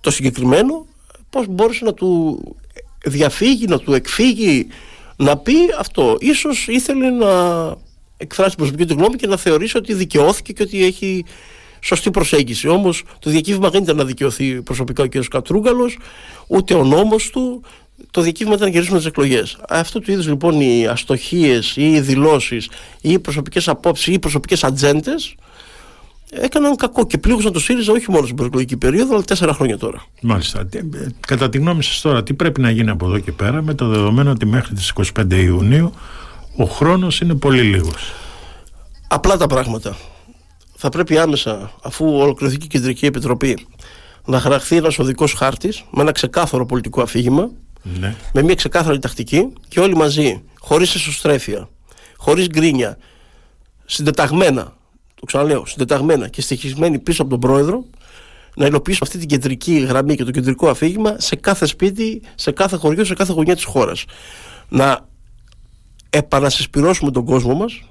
[0.00, 0.86] το συγκεκριμένο,
[1.30, 2.40] πώς μπόρεσε να του
[3.04, 4.66] διαφύγει, να του εκφύγει,
[5.16, 6.16] να πει αυτό.
[6.20, 7.28] Ίσως ήθελε να
[8.16, 11.24] εκφράσει την προσωπική του γνώμη και να θεωρήσει ότι δικαιώθηκε και ότι έχει
[11.80, 12.68] σωστή προσέγγιση.
[12.68, 15.24] Όμως το διακύβημα δεν ήταν να δικαιωθεί προσωπικά ο κ.
[15.30, 15.98] Κατρούγκαλος,
[16.46, 17.62] ούτε ο νόμος του.
[18.10, 19.58] Το διακύβημα ήταν να γυρίσουμε τις εκλογές.
[19.68, 22.68] Αυτού του είδους λοιπόν οι αστοχίες ή οι δηλώσεις
[23.00, 25.34] ή οι προσωπικές απόψεις ή οι προσωπικές ατζέντες
[26.30, 30.04] έκαναν κακό και πλήγωσαν το ΣΥΡΙΖΑ όχι μόνο στην προεκλογική περίοδο, αλλά τέσσερα χρόνια τώρα.
[30.22, 30.60] Μάλιστα.
[30.60, 30.80] Ε,
[31.26, 33.88] κατά τη γνώμη σας τώρα, τι πρέπει να γίνει από εδώ και πέρα, με το
[33.88, 35.92] δεδομένο ότι μέχρι τις 25 Ιουνίου
[36.56, 38.12] ο χρόνος είναι πολύ λίγος;
[39.08, 39.96] Απλά τα πράγματα.
[40.80, 43.66] Θα πρέπει άμεσα, αφού ολοκληρωθεί η Κεντρική Επιτροπή,
[44.24, 47.50] να χαραχθεί ένας οδικός χάρτης με ένα ξεκάθαρο πολιτικό αφήγημα,
[47.82, 48.14] ναι.
[48.32, 51.68] με μια ξεκάθαρη τακτική και όλοι μαζί, χωρίς εσωστρέφεια,
[52.16, 52.98] χωρίς γκρίνια,
[53.84, 54.76] συντεταγμένα,
[55.14, 57.84] το ξαναλέω, συντεταγμένα και στοιχισμένοι πίσω από τον πρόεδρο,
[58.56, 62.76] να υλοποιήσουμε αυτή την κεντρική γραμμή και το κεντρικό αφήγημα σε κάθε σπίτι, σε κάθε
[62.76, 64.04] χωριό, σε κάθε γωνιά της χώρας.
[64.68, 65.08] Να
[66.10, 67.82] επανασυσπυρώσουμε τον κόσμο μας,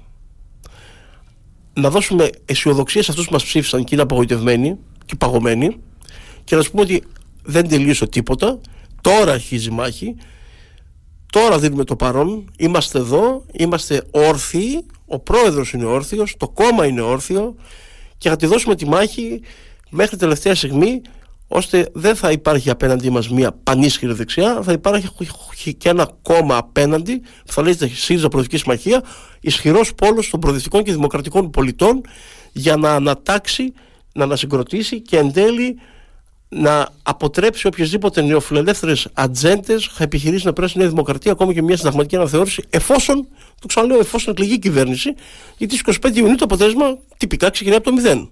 [1.80, 5.76] να δώσουμε αισιοδοξία σε αυτούς που μας ψήφισαν και είναι απογοητευμένοι και παγωμένοι
[6.44, 7.02] και να σου πούμε ότι
[7.42, 8.60] δεν τελείωσε τίποτα.
[9.00, 10.16] Τώρα αρχίζει η μάχη.
[11.32, 12.50] Τώρα δίνουμε το παρόν.
[12.56, 13.44] Είμαστε εδώ.
[13.52, 14.86] Είμαστε όρθιοι.
[15.06, 16.34] Ο πρόεδρος είναι όρθιος.
[16.38, 17.54] Το κόμμα είναι όρθιο.
[18.18, 19.40] Και θα τη δώσουμε τη μάχη
[19.90, 21.00] μέχρι τελευταία στιγμή
[21.48, 25.08] ώστε δεν θα υπάρχει απέναντί μας μια πανίσχυρη δεξιά, θα υπάρχει
[25.78, 29.02] και ένα κόμμα απέναντι που θα λέγεται ΣΥΡΙΖΑ Προοδευτική Συμμαχία,
[29.40, 32.00] ισχυρός πόλος των προοδευτικών και δημοκρατικών πολιτών
[32.52, 33.72] για να ανατάξει,
[34.12, 35.78] να ανασυγκροτήσει και εν τέλει
[36.48, 41.76] να αποτρέψει οποιασδήποτε νεοφιλελεύθερες ατζέντες θα επιχειρήσει να περάσει η Νέα Δημοκρατία, ακόμα και μια
[41.76, 43.26] συνταγματική αναθεώρηση, εφόσον,
[43.60, 45.14] το ξαναλέω, εφόσον εκλεγεί η κυβέρνηση,
[45.56, 48.30] γιατί στις 25 Ιουνίου το αποτέλεσμα τυπικά ξεκινάει από το μηδέν.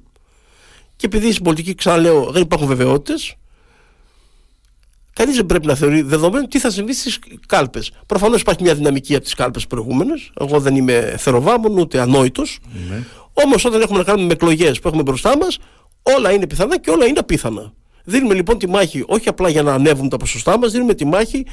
[0.96, 3.34] Και επειδή στην πολιτική, ξαναλέω, δεν υπάρχουν βεβαιότητες,
[5.12, 7.92] κανείς δεν πρέπει να θεωρεί δεδομένο τι θα συμβεί στις κάλπες.
[8.06, 10.30] Προφανώς υπάρχει μια δυναμική από τις κάλπες προηγούμενες.
[10.40, 12.58] Εγώ δεν είμαι θεροβάμων ούτε ανόητος.
[12.90, 13.04] Ναι.
[13.32, 15.58] Όμως όταν έχουμε να κάνουμε με εκλογές που έχουμε μπροστά μας,
[16.02, 17.72] όλα είναι πιθανά και όλα είναι απίθανα.
[18.04, 21.46] Δίνουμε λοιπόν τη μάχη όχι απλά για να ανέβουν τα ποσοστά μας, δίνουμε τη μάχη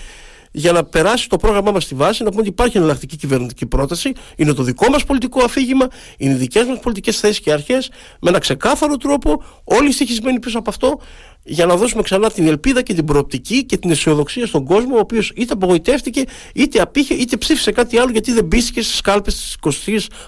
[0.55, 4.11] για να περάσει το πρόγραμμά μας στη βάση, να πούμε ότι υπάρχει εναλλακτική κυβερνητική πρόταση,
[4.35, 5.87] είναι το δικό μας πολιτικό αφήγημα,
[6.17, 7.89] είναι οι δικές μας πολιτικές θέσεις και αρχές,
[8.21, 10.99] με ένα ξεκάθαρο τρόπο, όλοι στοιχισμένοι πίσω από αυτό,
[11.43, 14.99] για να δώσουμε ξανά την ελπίδα και την προοπτική και την αισιοδοξία στον κόσμο, ο
[14.99, 19.57] οποίος είτε απογοητεύτηκε, είτε απήχε, είτε ψήφισε κάτι άλλο, γιατί δεν μπήκε στις κάλπες της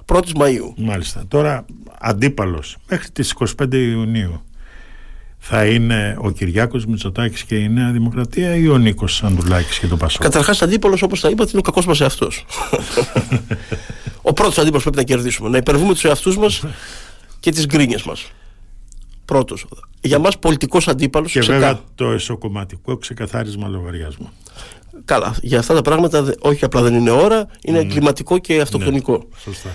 [0.05, 0.73] 21η Μαου.
[0.77, 1.23] Μάλιστα.
[1.27, 1.65] Τώρα,
[1.99, 4.41] αντίπαλος μέχρι τις 25 Ιουνίου
[5.47, 9.97] θα είναι ο Κυριάκος Μητσοτάκης και η Νέα Δημοκρατία ή ο Νίκος Σαντουλάκης και το
[9.97, 12.45] Πασόκ; Καταρχάς αντίπολος όπως τα είπατε είναι ο κακός μας εαυτός.
[14.21, 15.49] ο πρώτος αντίπολος πρέπει να κερδίσουμε.
[15.49, 16.63] Να υπερβούμε τους εαυτούς μας
[17.39, 18.31] και τις γκρίνιες μας.
[19.25, 19.65] Πρώτος.
[20.01, 21.31] Για μας πολιτικός αντίπαλος.
[21.31, 21.53] Και ξεκά...
[21.53, 24.29] βέβαια το εσωκομματικό ξεκαθάρισμα λογαριασμού.
[25.05, 25.35] Καλά.
[25.41, 27.87] Για αυτά τα πράγματα όχι απλά δεν είναι ώρα, είναι mm.
[27.87, 29.13] κλιματικό και αυτοκτονικό.
[29.13, 29.69] Ναι, σωστά.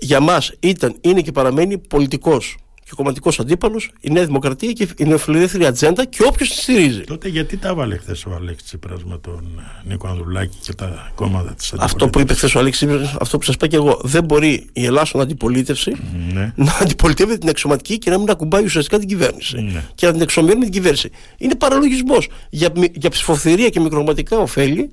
[0.00, 2.56] Για μας ήταν, είναι και παραμένει πολιτικός
[2.92, 7.00] και κομματικός αντίπαλος, η Νέα Δημοκρατία και η νεοφιλελεύθερη ατζέντα και όποιος τη στηρίζει.
[7.00, 11.12] Τότε γιατί τα βάλε χθες ο Αλέξης Τσίπρας με τον ε, Νίκο Ανδρουλάκη και τα
[11.14, 14.00] κόμματα της Αυτό που είπε χθες ο Αλέξης Τσίπρας, αυτό που σας είπα και εγώ.
[14.02, 15.92] Δεν μπορεί η Ελλάδα αντιπολίτευση
[16.32, 16.52] ναι.
[16.56, 19.60] να αντιπολιτεύεται την αξιωματική και να μην ακουμπάει ουσιαστικά την κυβέρνηση.
[19.60, 19.84] Ναι.
[19.94, 21.10] Και να την εξομοιώνει με την κυβέρνηση.
[21.36, 22.28] Είναι παραλογισμός.
[22.50, 24.90] Για, για ψηφοθυρία και μικροκομματικά ωφέλη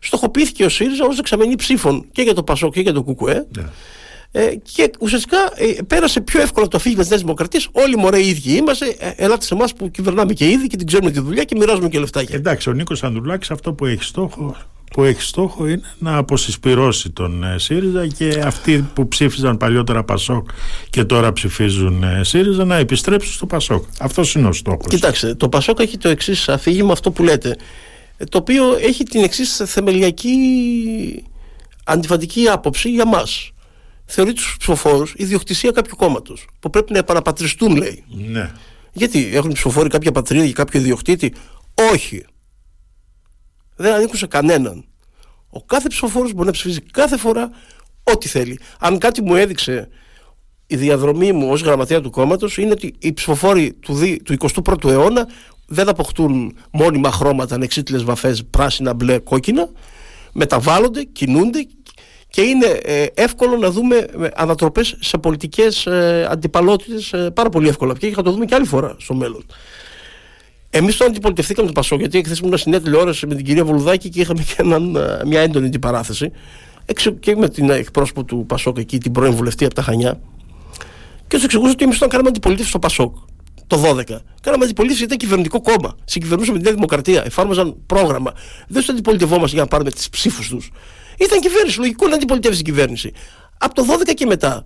[0.00, 3.46] στοχοποιήθηκε ο ΣΥΡΙΖΑ ως δεξαμενή ψήφων και για το ΠΑΣΟΚ και για το ΚΚΕ.
[3.56, 3.64] Ναι.
[4.32, 7.68] Ε, και ουσιαστικά ε, πέρασε πιο εύκολα το αφήγημα της Νέας Δημοκρατίας.
[7.72, 8.96] Όλοι μωρέ οι ίδιοι είμαστε.
[8.98, 11.88] Ε, ελάτε σε εμάς που κυβερνάμε και ήδη και την ξέρουμε τη δουλειά και μοιράζουμε
[11.88, 12.24] και λεφτά.
[12.30, 14.56] Εντάξει, ο Νίκος Ανδουλάκη αυτό που έχει στόχο
[14.90, 20.48] που έχει στόχο είναι να αποσυσπυρώσει τον ε, ΣΥΡΙΖΑ και αυτοί που ψήφιζαν παλιότερα ΠΑΣΟΚ
[20.90, 23.84] και τώρα ψηφίζουν ε, ΣΥΡΙΖΑ να επιστρέψουν στο ΠΑΣΟΚ.
[24.00, 24.86] Αυτός είναι ο στόχος.
[24.88, 27.56] Κοιτάξτε, το ΠΑΣΟΚ έχει το εξής αφήγημα, αυτό που λέτε,
[28.28, 30.36] το οποίο έχει την εξής θεμελιακή
[31.84, 33.52] αντιφατική άποψη για μας
[34.08, 36.46] θεωρεί τους ψηφοφόρους ιδιοκτησία κάποιου κόμματος.
[36.60, 38.04] Που πρέπει να επαναπατριστούν, λέει.
[38.08, 38.52] Ναι.
[38.92, 41.34] Γιατί έχουν ψηφοφόροι κάποια πατρίδα και κάποιο ιδιοκτήτη;
[41.92, 42.24] Όχι.
[43.76, 44.84] Δεν ανήκουν σε κανέναν.
[45.50, 47.50] Ο κάθε ψηφοφόρος μπορεί να ψηφίζει κάθε φορά
[48.02, 48.58] ό,τι θέλει.
[48.78, 49.88] Αν κάτι μου έδειξε
[50.66, 53.94] η διαδρομή μου ως γραμματέα του κόμματος είναι ότι οι ψηφοφόροι του,
[54.24, 55.28] του 21ου αιώνα
[55.66, 59.68] δεν αποκτούν μόνιμα χρώματα ανεξίτηλες βαφές πράσινα, μπλε, κόκκινα.
[60.32, 61.66] Μεταβάλλονται, κινούνται
[62.30, 67.68] και είναι ε, εύκολο να δούμε ε, ανατροπές σε πολιτικές ε, αντιπαλότητες ε, πάρα πολύ
[67.68, 69.46] εύκολα και θα το δούμε και άλλη φορά στο μέλλον.
[70.70, 74.08] Εμείς το αντιπολιτευτήκαμε το Πασό, γιατί χθες ήμουν στην νέα τηλεόραση με την κυρία Βολουδάκη
[74.08, 76.32] και είχαμε και έναν, μια έντονη αντιπαράθεση.
[77.20, 80.20] Και με την εκπρόσωπο του Πασόκ εκεί, την πρώην βουλευτή από τα Χανιά.
[81.26, 83.16] Και τους εξηγούσα ότι εμείς όταν κάναμε αντιπολίτευση στο Πασόκ
[83.68, 84.02] το 12.
[84.40, 85.96] Κάναμε αντιπολίτευση γιατί ήταν κυβερνητικό κόμμα.
[86.04, 87.22] Συγκυβερνούσαμε τη Νέα Δημοκρατία.
[87.24, 88.32] Εφάρμοζαν πρόγραμμα.
[88.68, 90.70] Δεν τους αντιπολιτευόμαστε για να πάρουμε τις ψήφους τους.
[91.18, 91.78] Ήταν κυβέρνηση.
[91.78, 93.12] Λογικό να αντιπολιτεύσει η κυβέρνηση.
[93.58, 94.64] Από το 12 και μετά,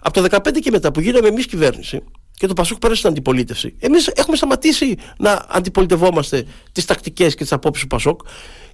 [0.00, 2.02] από το 15 και μετά που γίναμε εμείς κυβέρνηση
[2.36, 7.52] και το Πασόκ πέρασε στην αντιπολίτευση, εμείς έχουμε σταματήσει να αντιπολιτευόμαστε τις τακτικές και τις
[7.52, 8.20] απόψεις του Πασόκ.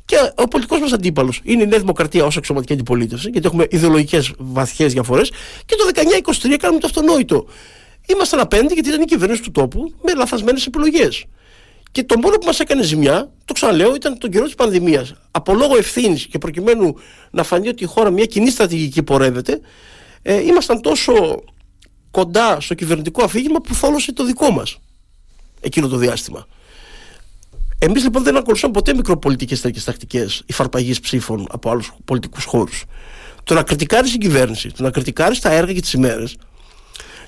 [0.05, 4.33] Και ο πολιτικός μας αντίπαλος είναι η Νέα Δημοκρατία ως εξωματική αντιπολίτευση, γιατί έχουμε ιδεολογικές
[4.39, 5.31] βαθιές διαφορές.
[5.65, 7.47] Και το 19-23 κάνουμε το αυτονόητο.
[8.07, 11.25] Ήμασταν απέναντι γιατί ήταν η κυβέρνηση του τόπου με λαθασμένες επιλογές.
[11.93, 15.15] Και το μόνο που μας έκανε ζημιά, το ξαναλέω, ήταν τον καιρό της πανδημίας.
[15.31, 16.95] Από λόγω ευθύνης και προκειμένου
[17.31, 19.61] να φανεί ότι η χώρα μια κοινή στρατηγική πορεύεται,
[20.23, 21.43] ε, ήμασταν τόσο
[22.11, 24.79] κοντά στο κυβερνητικό αφήγημα που θόλωσε το δικό μας
[25.61, 26.47] εκείνο το διάστημα.
[27.79, 32.85] Εμείς λοιπόν δεν ακολουθούμε ποτέ μικροπολιτικές τέτοιες τακτικές υφαρπαγής ψήφων από άλλους πολιτικούς χώρους.
[33.45, 36.37] Το να κριτικάρει την κυβέρνηση, το να κριτικάρει τα έργα και τις ημέρες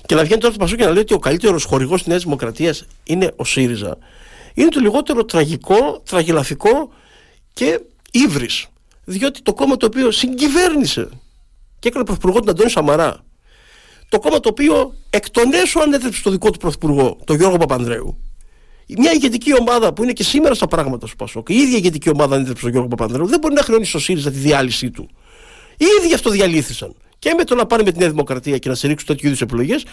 [0.05, 2.23] και να βγαίνει τώρα το Πασό και να λέει ότι ο καλύτερος χορηγός της Νέας
[2.23, 3.97] Δημοκρατίας είναι ο ΣΥΡΙΖΑ,
[4.53, 6.93] είναι το λιγότερο τραγικό, τραγελαφικό
[7.53, 7.79] και
[8.11, 8.67] ύβρις.
[9.03, 11.09] Διότι το κόμμα το οποίο συγκυβέρνησε
[11.79, 13.23] και έκανε πρωθυπουργό τον Αντώνη Σαμαρά,
[14.09, 18.17] το κόμμα το οποίο εκ των έσω ανέτρεψε το δικό του πρωθυπουργό, τον Γιώργο Παπανδρέου,
[18.97, 22.35] μια ηγετική ομάδα που είναι και σήμερα στα πράγματα σου Πασόκ, η ίδια ηγετική ομάδα
[22.35, 25.09] ανέτρεψε τον Γιώργο Παπανδρέου, δεν μπορεί να χρεώνει στο ΣΥΡΙΖΑ τη διάλυσή του.
[25.77, 26.95] Οι ίδιοι αυτό διαλύθησαν.
[27.19, 29.85] Και με το να πάνε με τη Νέα Δημοκρατία και να στηρίξουν τέτοιου είδους επιλογές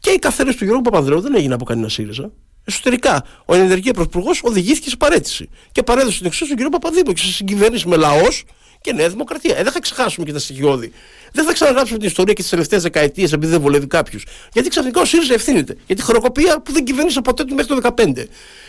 [0.00, 2.30] και η καθαίρεση του Γιώργου Παπανδρέου δεν έγινε από κανένα ΣΥΡΙΖΑ.
[2.68, 7.20] Εσωτερικά, ο ενεργή πρωθυπουργός οδηγήθηκε σε παρέτηση και παρέδωσε την εξουσία στον κύριο Παπαδήμο και
[7.20, 8.44] σε συγκυβέρνηση με λαός
[8.80, 9.56] και Νέα Δημοκρατία.
[9.58, 10.92] Ε, δεν θα ξεχάσουμε και τα στοιχειώδη.
[11.32, 14.20] Δεν θα ξαναγράψουμε την ιστορία και τις τελευταίες δεκαετίες επειδή δεν βολεύει κάποιου.
[14.52, 15.76] Γιατί ξαφνικά ο ΣΥΡΙΖΑ ευθύνεται.
[15.86, 18.24] Για τη χρεοκοπία που δεν κυβέρνησε ποτέ του μέχρι το 2015.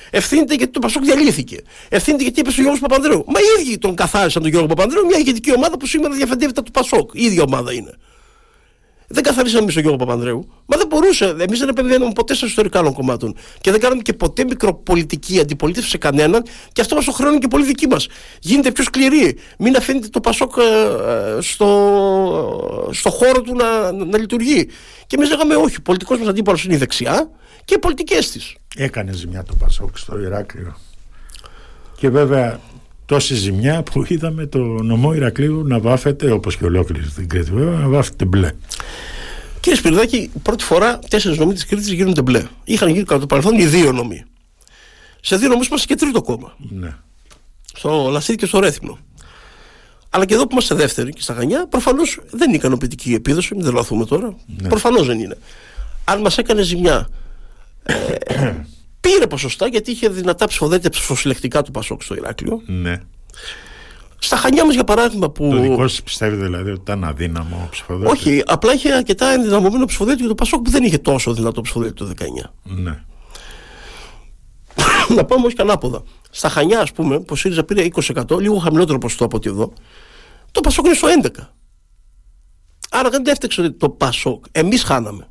[0.09, 1.57] Ευθύνεται γιατί το Πασόκ διαλύθηκε.
[1.89, 3.23] Ευθύνεται γιατί είπε ο Γιώργος Παπανδρέου.
[3.27, 6.71] Μα οι ίδιοι τον καθάρισαν τον Γιώργο Παπανδρέου, μια ηγετική ομάδα που σήμερα διαφεντεύεται του
[6.71, 7.11] Πασόκ.
[7.13, 7.93] Η ίδια ομάδα είναι.
[9.11, 10.47] Δεν καθαρίσαμε εμείς τον Γιώργο Παπανδρέου.
[10.65, 11.35] Μα δεν μπορούσε.
[11.39, 13.35] Εμείς δεν επενδύαμε ποτέ στα ιστορικά άλλων κομμάτων.
[13.61, 16.43] Και δεν κάναμε και ποτέ μικροπολιτική αντιπολίτευση σε κανέναν.
[16.71, 18.07] Και αυτό μας το χρόνο και πολύ δική μας.
[18.39, 19.37] Γίνεται πιο σκληρή.
[19.57, 20.61] Μην αφήνετε το Πασόκ ε,
[21.37, 21.69] ε, στο,
[22.91, 24.69] στο χώρο του να, να, να λειτουργεί.
[25.07, 25.75] Και εμείς λέγαμε όχι.
[25.75, 27.29] Ο πολιτικός μας αντίπαλος είναι η δεξιά
[27.65, 28.55] και οι πολιτικές της.
[28.75, 30.77] Έκανε ζημιά το Πασόκ στο Ηράκλειο.
[31.97, 32.59] Και βέβαια
[33.09, 37.79] τόση ζημιά που είδαμε το νομό Ηρακλείου να βάφεται, όπως και ολόκληρη στην Κρήτη βέβαια,
[37.79, 38.51] να βάφεται μπλε.
[39.59, 42.47] Κύριε Σπυρδάκη, πρώτη φορά τέσσερις νομοί της Κρήτης γίνονται μπλε.
[42.63, 44.23] Είχαν γίνει κατά το παρελθόν οι δύο νομοί.
[45.21, 46.55] Σε δύο νομούς είμαστε και τρίτο κόμμα.
[46.69, 46.95] Ναι.
[47.73, 48.97] Στο Λασίδι και στο Ρέθυμνο.
[50.09, 53.55] Αλλά και εδώ που είμαστε δεύτεροι και στα Χανιά, προφανώς δεν είναι ικανοποιητική η επίδοση,
[53.55, 54.35] μην τρελαθούμε τώρα.
[54.61, 54.69] Ναι.
[54.69, 55.37] Προφανώς δεν είναι.
[56.03, 57.09] Αν μας έκανε ζημιά.
[57.83, 57.95] Ε,
[59.01, 62.61] πήρε ποσοστά γιατί είχε δυνατά ψηφοδέλτια ψηφοσυλλεκτικά του Πασόκ στο Ηράκλειο.
[62.65, 63.01] Ναι.
[64.19, 65.29] Στα Χανιά μα, για παράδειγμα.
[65.29, 65.49] Που...
[65.49, 70.27] Το δικό σας πιστεύει δηλαδή ότι ήταν αδύναμο ψηφοδέλτιο; Όχι, απλά είχε αρκετά ενδυναμωμένο ψηφοδέλτιο
[70.27, 72.25] το Πασόκ που δεν είχε τόσο δυνατό ψηφοδέλτιο το 19.
[72.63, 73.03] Ναι.
[75.15, 76.03] Να πάμε όχι ανάποδα.
[76.29, 79.73] Στα Χανιά, ας πούμε, που ο ΣΥΡΙΖΑ πήρε 20%, λίγο χαμηλότερο ποσοστό από ότι εδώ,
[80.51, 81.29] το Πασόκ είναι στο 11%.
[82.91, 84.45] Άρα δεν έφταξε το Πασόκ.
[84.51, 85.27] Εμείς χάναμε.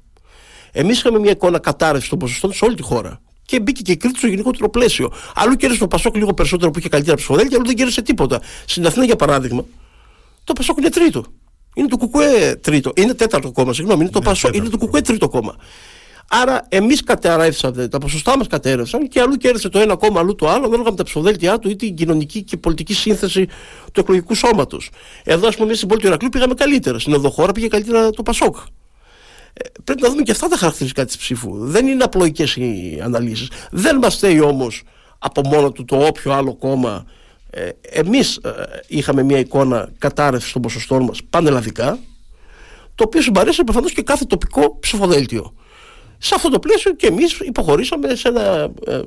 [0.73, 3.97] Εμείς είχαμε μια εικόνα κατάρρευσης των ποσοστών σε όλη τη χώρα και μπήκε και η
[3.97, 5.13] Κρήτης στο γενικότερο πλαίσιο.
[5.35, 8.41] Αλλού κέρδισε το Πασόκ λίγο περισσότερο που είχε καλύτερα ψηφοδέλτια, αλλού δεν κέρδισε τίποτα.
[8.67, 9.65] Στην Αθήνα, για παράδειγμα,
[10.45, 11.25] το Πασόκ είναι τρίτο.
[11.75, 12.93] Είναι το Κουκουέ τρίτο.
[12.97, 14.01] Είναι τέταρτο κόμμα, συγγνώμη.
[14.01, 15.57] Είναι το, Πασόκ, είναι το Κουκουέ τρίτο κόμμα.
[16.29, 20.49] Άρα εμείς καταρρεύσαμε, τα ποσοστά μας κατέρευσαν και αλλού κέρδισε το ένα κόμμα, αλλού το
[20.49, 23.47] άλλο, ανάλογα με τα ψηφοδέλτια του ή την κοινωνική και πολιτική σύνθεση
[23.93, 24.91] του εκλογικού σώματος.
[25.25, 26.99] Εδώ, ας πούμε, στην πόλη του Ηρακλείου πήγαμε καλύτερα.
[26.99, 28.57] Στην Οδοχώρα πήγε καλύτερα το Πασόκ
[29.85, 31.59] πρέπει να δούμε και αυτά τα χαρακτηριστικά της ψήφου.
[31.59, 33.49] Δεν είναι απλοϊκές οι αναλύσεις.
[33.71, 34.83] Δεν μας θέει όμως
[35.19, 37.05] από μόνο του το όποιο άλλο κόμμα.
[37.51, 38.51] Ε, Εμείς ε,
[38.87, 41.99] είχαμε μια εικόνα κατάρρευσης των ποσοστών μας πανελλαδικά,
[42.95, 45.55] το οποίο συμπαρέσει προφανώς και κάθε τοπικό ψηφοδέλτιο.
[46.19, 49.01] Σε αυτό το πλαίσιο και εμείς υποχωρήσαμε σε ένα ε,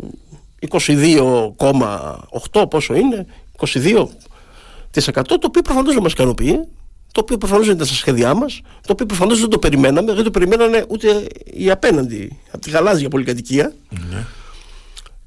[0.69, 3.25] 22,8 πόσο είναι,
[3.57, 4.05] 22%
[5.23, 6.67] το οποίο προφανώς δεν μας ικανοποιεί
[7.12, 10.24] το οποίο προφανώς δεν ήταν στα σχέδιά μας, το οποίο προφανώς δεν το περιμέναμε, δεν
[10.24, 13.73] το περιμένανε ούτε οι απέναντι, από τη γαλάζια πολυκατοικία.
[13.90, 14.25] Ναι.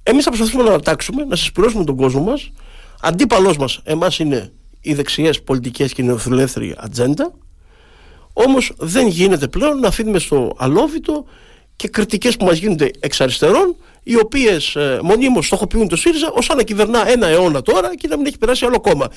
[0.03, 2.51] Εμείς θα προσπαθούμε να ανατάξουμε, να συσπηρώσουμε τον κόσμο μας.
[3.01, 7.33] Αντίπαλός μας, εμάς είναι οι δεξιές πολιτικές και η νεοφιλελεύθερη ατζέντα.
[8.33, 11.25] Όμως δεν γίνεται πλέον να αφήνουμε στο αλόβητο
[11.77, 16.49] και κριτικές που μας γίνονται εξ αριστερών, οι οποίες ε, μονίμως στοχοποιούν το ΣΥΡΙΖΑ ως
[16.57, 19.09] να κυβερνά ένα αιώνα τώρα και να μην έχει περάσει άλλο κόμμα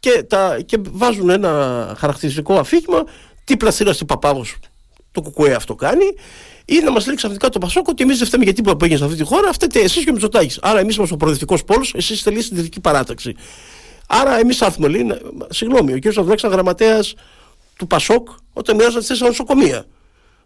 [0.00, 3.04] και, τα, και βάζουν ένα χαρακτηριστικό αφήγημα
[3.44, 4.44] τι πλαστήρα του Παπάγο
[5.12, 6.04] το κουκουέ αυτό κάνει
[6.64, 8.98] ή να μας λέει ξαφνικά το Πασόκο ότι εμεί δεν φταίμε για τίποτα που έγινε
[9.00, 10.58] σε αυτή τη χώρα, φταίτε εσείς και ο Μητσοτάκης.
[10.62, 13.34] Άρα εμείς είμαστε ο προοδευτικός πόλος, εσείς είστε λίγη στην δυτική παράταξη.
[14.06, 15.06] Άρα εμείς θα έρθουμε, λέει,
[15.48, 16.18] συγγνώμη, ο κ.
[16.18, 17.14] Αβδρέξα γραμματέας
[17.76, 19.84] του Πασόκ όταν μοιράζαν τι νοσοκομεία.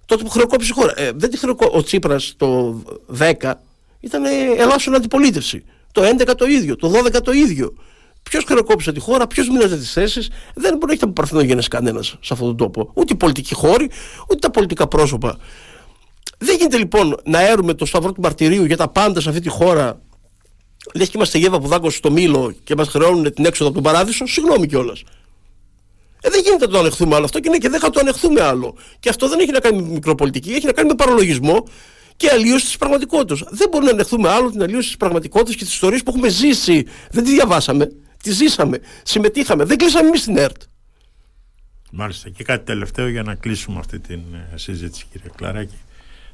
[0.07, 0.93] τότε που χρεοκόπησε η χώρα.
[0.97, 1.79] Ε, δεν τη χρεοκόπησε.
[1.79, 2.83] Ο Τσίπρας το
[3.19, 3.53] 10
[4.01, 4.25] ήταν
[4.59, 5.65] ελάσσον αντιπολίτευση.
[5.93, 7.75] Το 11 το ίδιο, το 12 το ίδιο.
[8.23, 12.17] Ποιος χρεοκόπησε τη χώρα, ποιος μείναζε τις θέσεις, δεν μπορεί να έχει από παρθενογένε κανένας
[12.21, 12.91] σε αυτόν τον τόπο.
[12.95, 13.91] Ούτε οι πολιτικοί χώροι,
[14.23, 15.39] ούτε τα πολιτικά πρόσωπα.
[16.39, 19.49] Δεν γίνεται λοιπόν να έρουμε το σταυρό του μαρτυρίου για τα πάντα σε αυτή τη
[19.49, 20.01] χώρα.
[20.95, 23.93] Λες και είμαστε γεύα που δάκωσε στο μήλο και μας χρεώνουν την έξοδο από τον
[23.93, 24.27] παράδεισο.
[24.27, 25.03] Συγγνώμη κιόλας.
[26.23, 28.41] Ε, δεν γίνεται να το ανεχθούμε άλλο αυτό και ναι, και δεν θα το ανεχθούμε
[28.43, 28.75] άλλο.
[29.01, 31.65] Και αυτό δεν έχει να κάνει με μικροπολιτική, έχει να κάνει με παραλογισμό
[32.17, 33.43] και αλλίωση της πραγματικότητας.
[33.51, 36.87] Δεν μπορούμε να ανεχθούμε άλλο την αλλίωση της πραγματικότητας και τις ιστορίες που έχουμε ζήσει.
[37.11, 37.89] Δεν τη διαβάσαμε,
[38.23, 39.65] τη ζήσαμε, συμμετείχαμε.
[39.65, 40.63] Δεν κλείσαμε εμείς την ΕΡΤ.
[41.91, 42.29] Μάλιστα.
[42.29, 44.21] Και κάτι τελευταίο για να κλείσουμε αυτή την
[44.53, 45.79] ε, συζήτηση, κύριε Κλαράκη.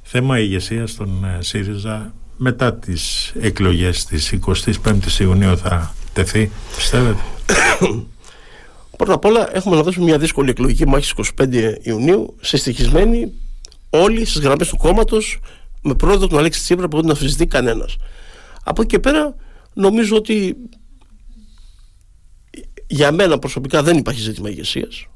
[0.03, 7.21] Θέμα ηγεσίας στον ε, ΣΥΡΙΖΑ μετά τις εκλογές της 25ης Ιουνίου θα τεθεί, πιστεύετε;
[8.97, 13.33] Πρώτα απ' όλα έχουμε να δώσουμε μια δύσκολη εκλογική μάχη στις 25 Ιουνίου, συστοιχισμένη
[13.91, 15.41] όλοι στις γραμμές του κόμματος
[15.83, 17.97] με πρόεδρο τον Αλέξη Τσίπρα που δεν αφισβητεί κανένας.
[18.65, 19.35] Από εκεί και πέρα
[19.73, 20.57] νομίζω ότι
[22.87, 25.07] για μένα προσωπικά δεν υπάρχει ζήτημα ηγεσίας.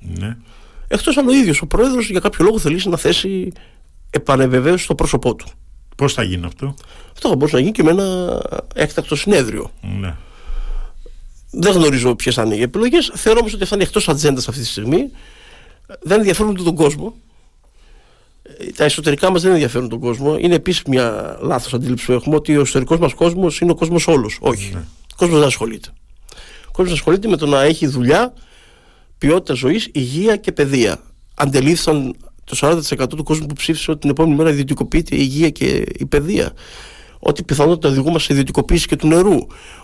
[0.00, 0.36] Ναι.
[0.88, 3.52] Εκτός αν ο ίδιος ο πρόεδρος για κάποιο λόγο θελήσει να θέσει
[4.10, 5.46] επανεβεβαίωση στο πρόσωπό του.
[5.96, 6.74] Πώς θα γίνει αυτό;
[7.12, 8.40] Αυτό θα μπορούσε να γίνει και με ένα
[8.74, 9.70] έκτακτο συνέδριο.
[10.00, 10.14] Ναι.
[11.50, 13.10] Δεν γνωρίζω ποιες θα είναι οι επιλογές.
[13.14, 15.10] Θεωρώ όμως ότι αυτά είναι εκτός ατζέντας αυτή τη στιγμή.
[16.02, 17.14] Δεν ενδιαφέρουν τον κόσμο.
[18.76, 20.36] Τα εσωτερικά μας δεν ενδιαφέρουν τον κόσμο.
[20.38, 24.06] Είναι επίσης μια λάθος αντίληψη που έχουμε ότι ο εσωτερικός μας κόσμος είναι ο κόσμος
[24.06, 24.38] όλος.
[24.40, 24.70] Όχι.
[24.74, 24.82] Ναι.
[25.12, 25.88] Ο κόσμος δεν ασχολείται.
[26.74, 28.32] Ο κόσμος ασχολείται με το να έχει δουλειά,
[29.18, 31.00] ποιότητα ζωής, υγεία και παιδεία.
[31.34, 32.14] Αντελήφθησαν
[32.44, 36.06] το 40% του κόσμου που ψήφισε ότι την επόμενη μέρα ιδιωτικοποιείται η υγεία και η
[36.06, 36.52] παιδεία.
[37.18, 39.36] Ότι πιθανότητα οδηγούμε σε ιδιωτικοποίηση και του νερού.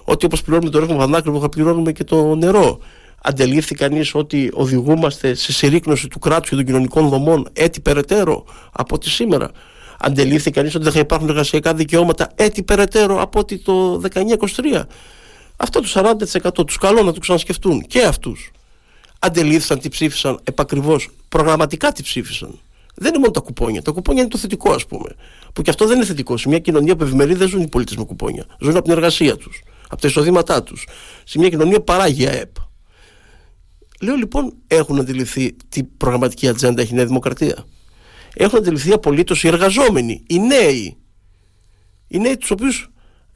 [0.04, 2.78] Ότι όπως πληρώνουμε το ρεύμα βανάκριβο, θα πληρώνουμε και το νερό.
[3.22, 8.94] Αντελήφθη κανείς ότι οδηγούμαστε σε συρρήκνωση του κράτους και των κοινωνικών δομών έτσι περαιτέρω από
[8.94, 9.50] ότι σήμερα.
[9.98, 14.82] Αντελήφθη κανείς ότι δεν θα υπάρχουν εργασιακά δικαιώματα έτσι περαιτέρω από ότι το 1923.
[15.62, 16.16] Αυτό το
[16.60, 18.50] 40% τους καλό να το ξανασκεφτούν και αυτούς.
[19.18, 22.58] Αντελήφθησαν τι ψήφισαν επακριβώς, προγραμματικά τι ψήφισαν.
[22.94, 23.82] Δεν είναι μόνο τα κουπόνια.
[23.82, 25.14] Τα κουπόνια είναι το θετικό, ας πούμε.
[25.52, 26.36] Που και αυτό δεν είναι θετικό.
[26.36, 28.44] Σε μια κοινωνία που ευημερεί δεν ζουν οι πολίτες με κουπόνια.
[28.60, 30.86] Ζουν από την εργασία τους, από τα εισοδήματά τους.
[31.24, 32.54] Σε μια κοινωνία παράγει ΑΕΠ.
[34.00, 37.66] Λέω λοιπόν, έχουν αντιληφθεί τι προγραμματική ατζέντα έχει η Νέα Δημοκρατία.
[38.34, 40.96] Έχουν αντιληφθεί απολύτως οι εργαζόμενοι, οι νέοι.
[42.08, 42.90] Οι νέοι τους οποίους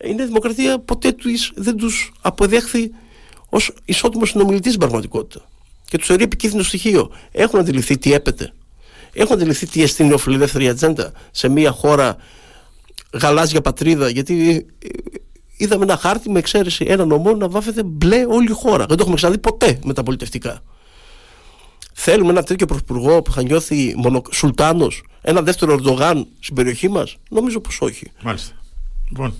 [0.06, 2.90] η Νέα Δημοκρατία ποτέ τους, δεν τους αποδέχθη
[3.48, 5.48] ως ισότιμος συνομιλητής στην πραγματικότητα.
[5.84, 7.10] Και τους θεωρεί επικίνδυνο στοιχείο.
[7.32, 8.52] Έχουν αντιληφθεί τι έπεται.
[9.12, 12.16] Έχουν αντιληφθεί τι εστί η φιλελεύθερη ατζέντα σε μια χώρα
[13.12, 14.88] γαλάζια πατρίδα, γιατί ε,
[15.56, 18.86] είδαμε ένα χάρτη με εξαίρεση ένα νομό να βάφεται μπλε όλη η χώρα.
[18.86, 20.62] Δεν το έχουμε ξαναδεί ποτέ μεταπολιτευτικά.
[21.92, 24.22] Θέλουμε ένα τέτοιο πρωθυπουργό που θα νιώθει μονο...
[24.30, 27.16] Σουλτάνος, ένα δεύτερο Ερντογάν στην περιοχή μας.
[27.28, 28.12] Νομίζω πως όχι.
[28.22, 28.54] Μάλιστα.
[29.08, 29.34] Λοιπόν,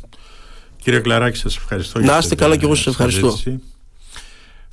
[0.85, 2.01] κύριε Κλαράκη, σας ευχαριστώ.
[2.01, 3.39] Να είστε καλά και εγώ σας ευχαριστώ.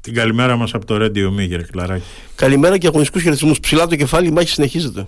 [0.01, 2.03] Την καλημέρα μας από το Radio Me, κύριε Κλαράκη.
[2.36, 3.59] Καλημέρα και αγωνιστικούς χαιρετισμούς.
[3.59, 5.07] Ψηλά το κεφάλι, η μάχη συνεχίζεται.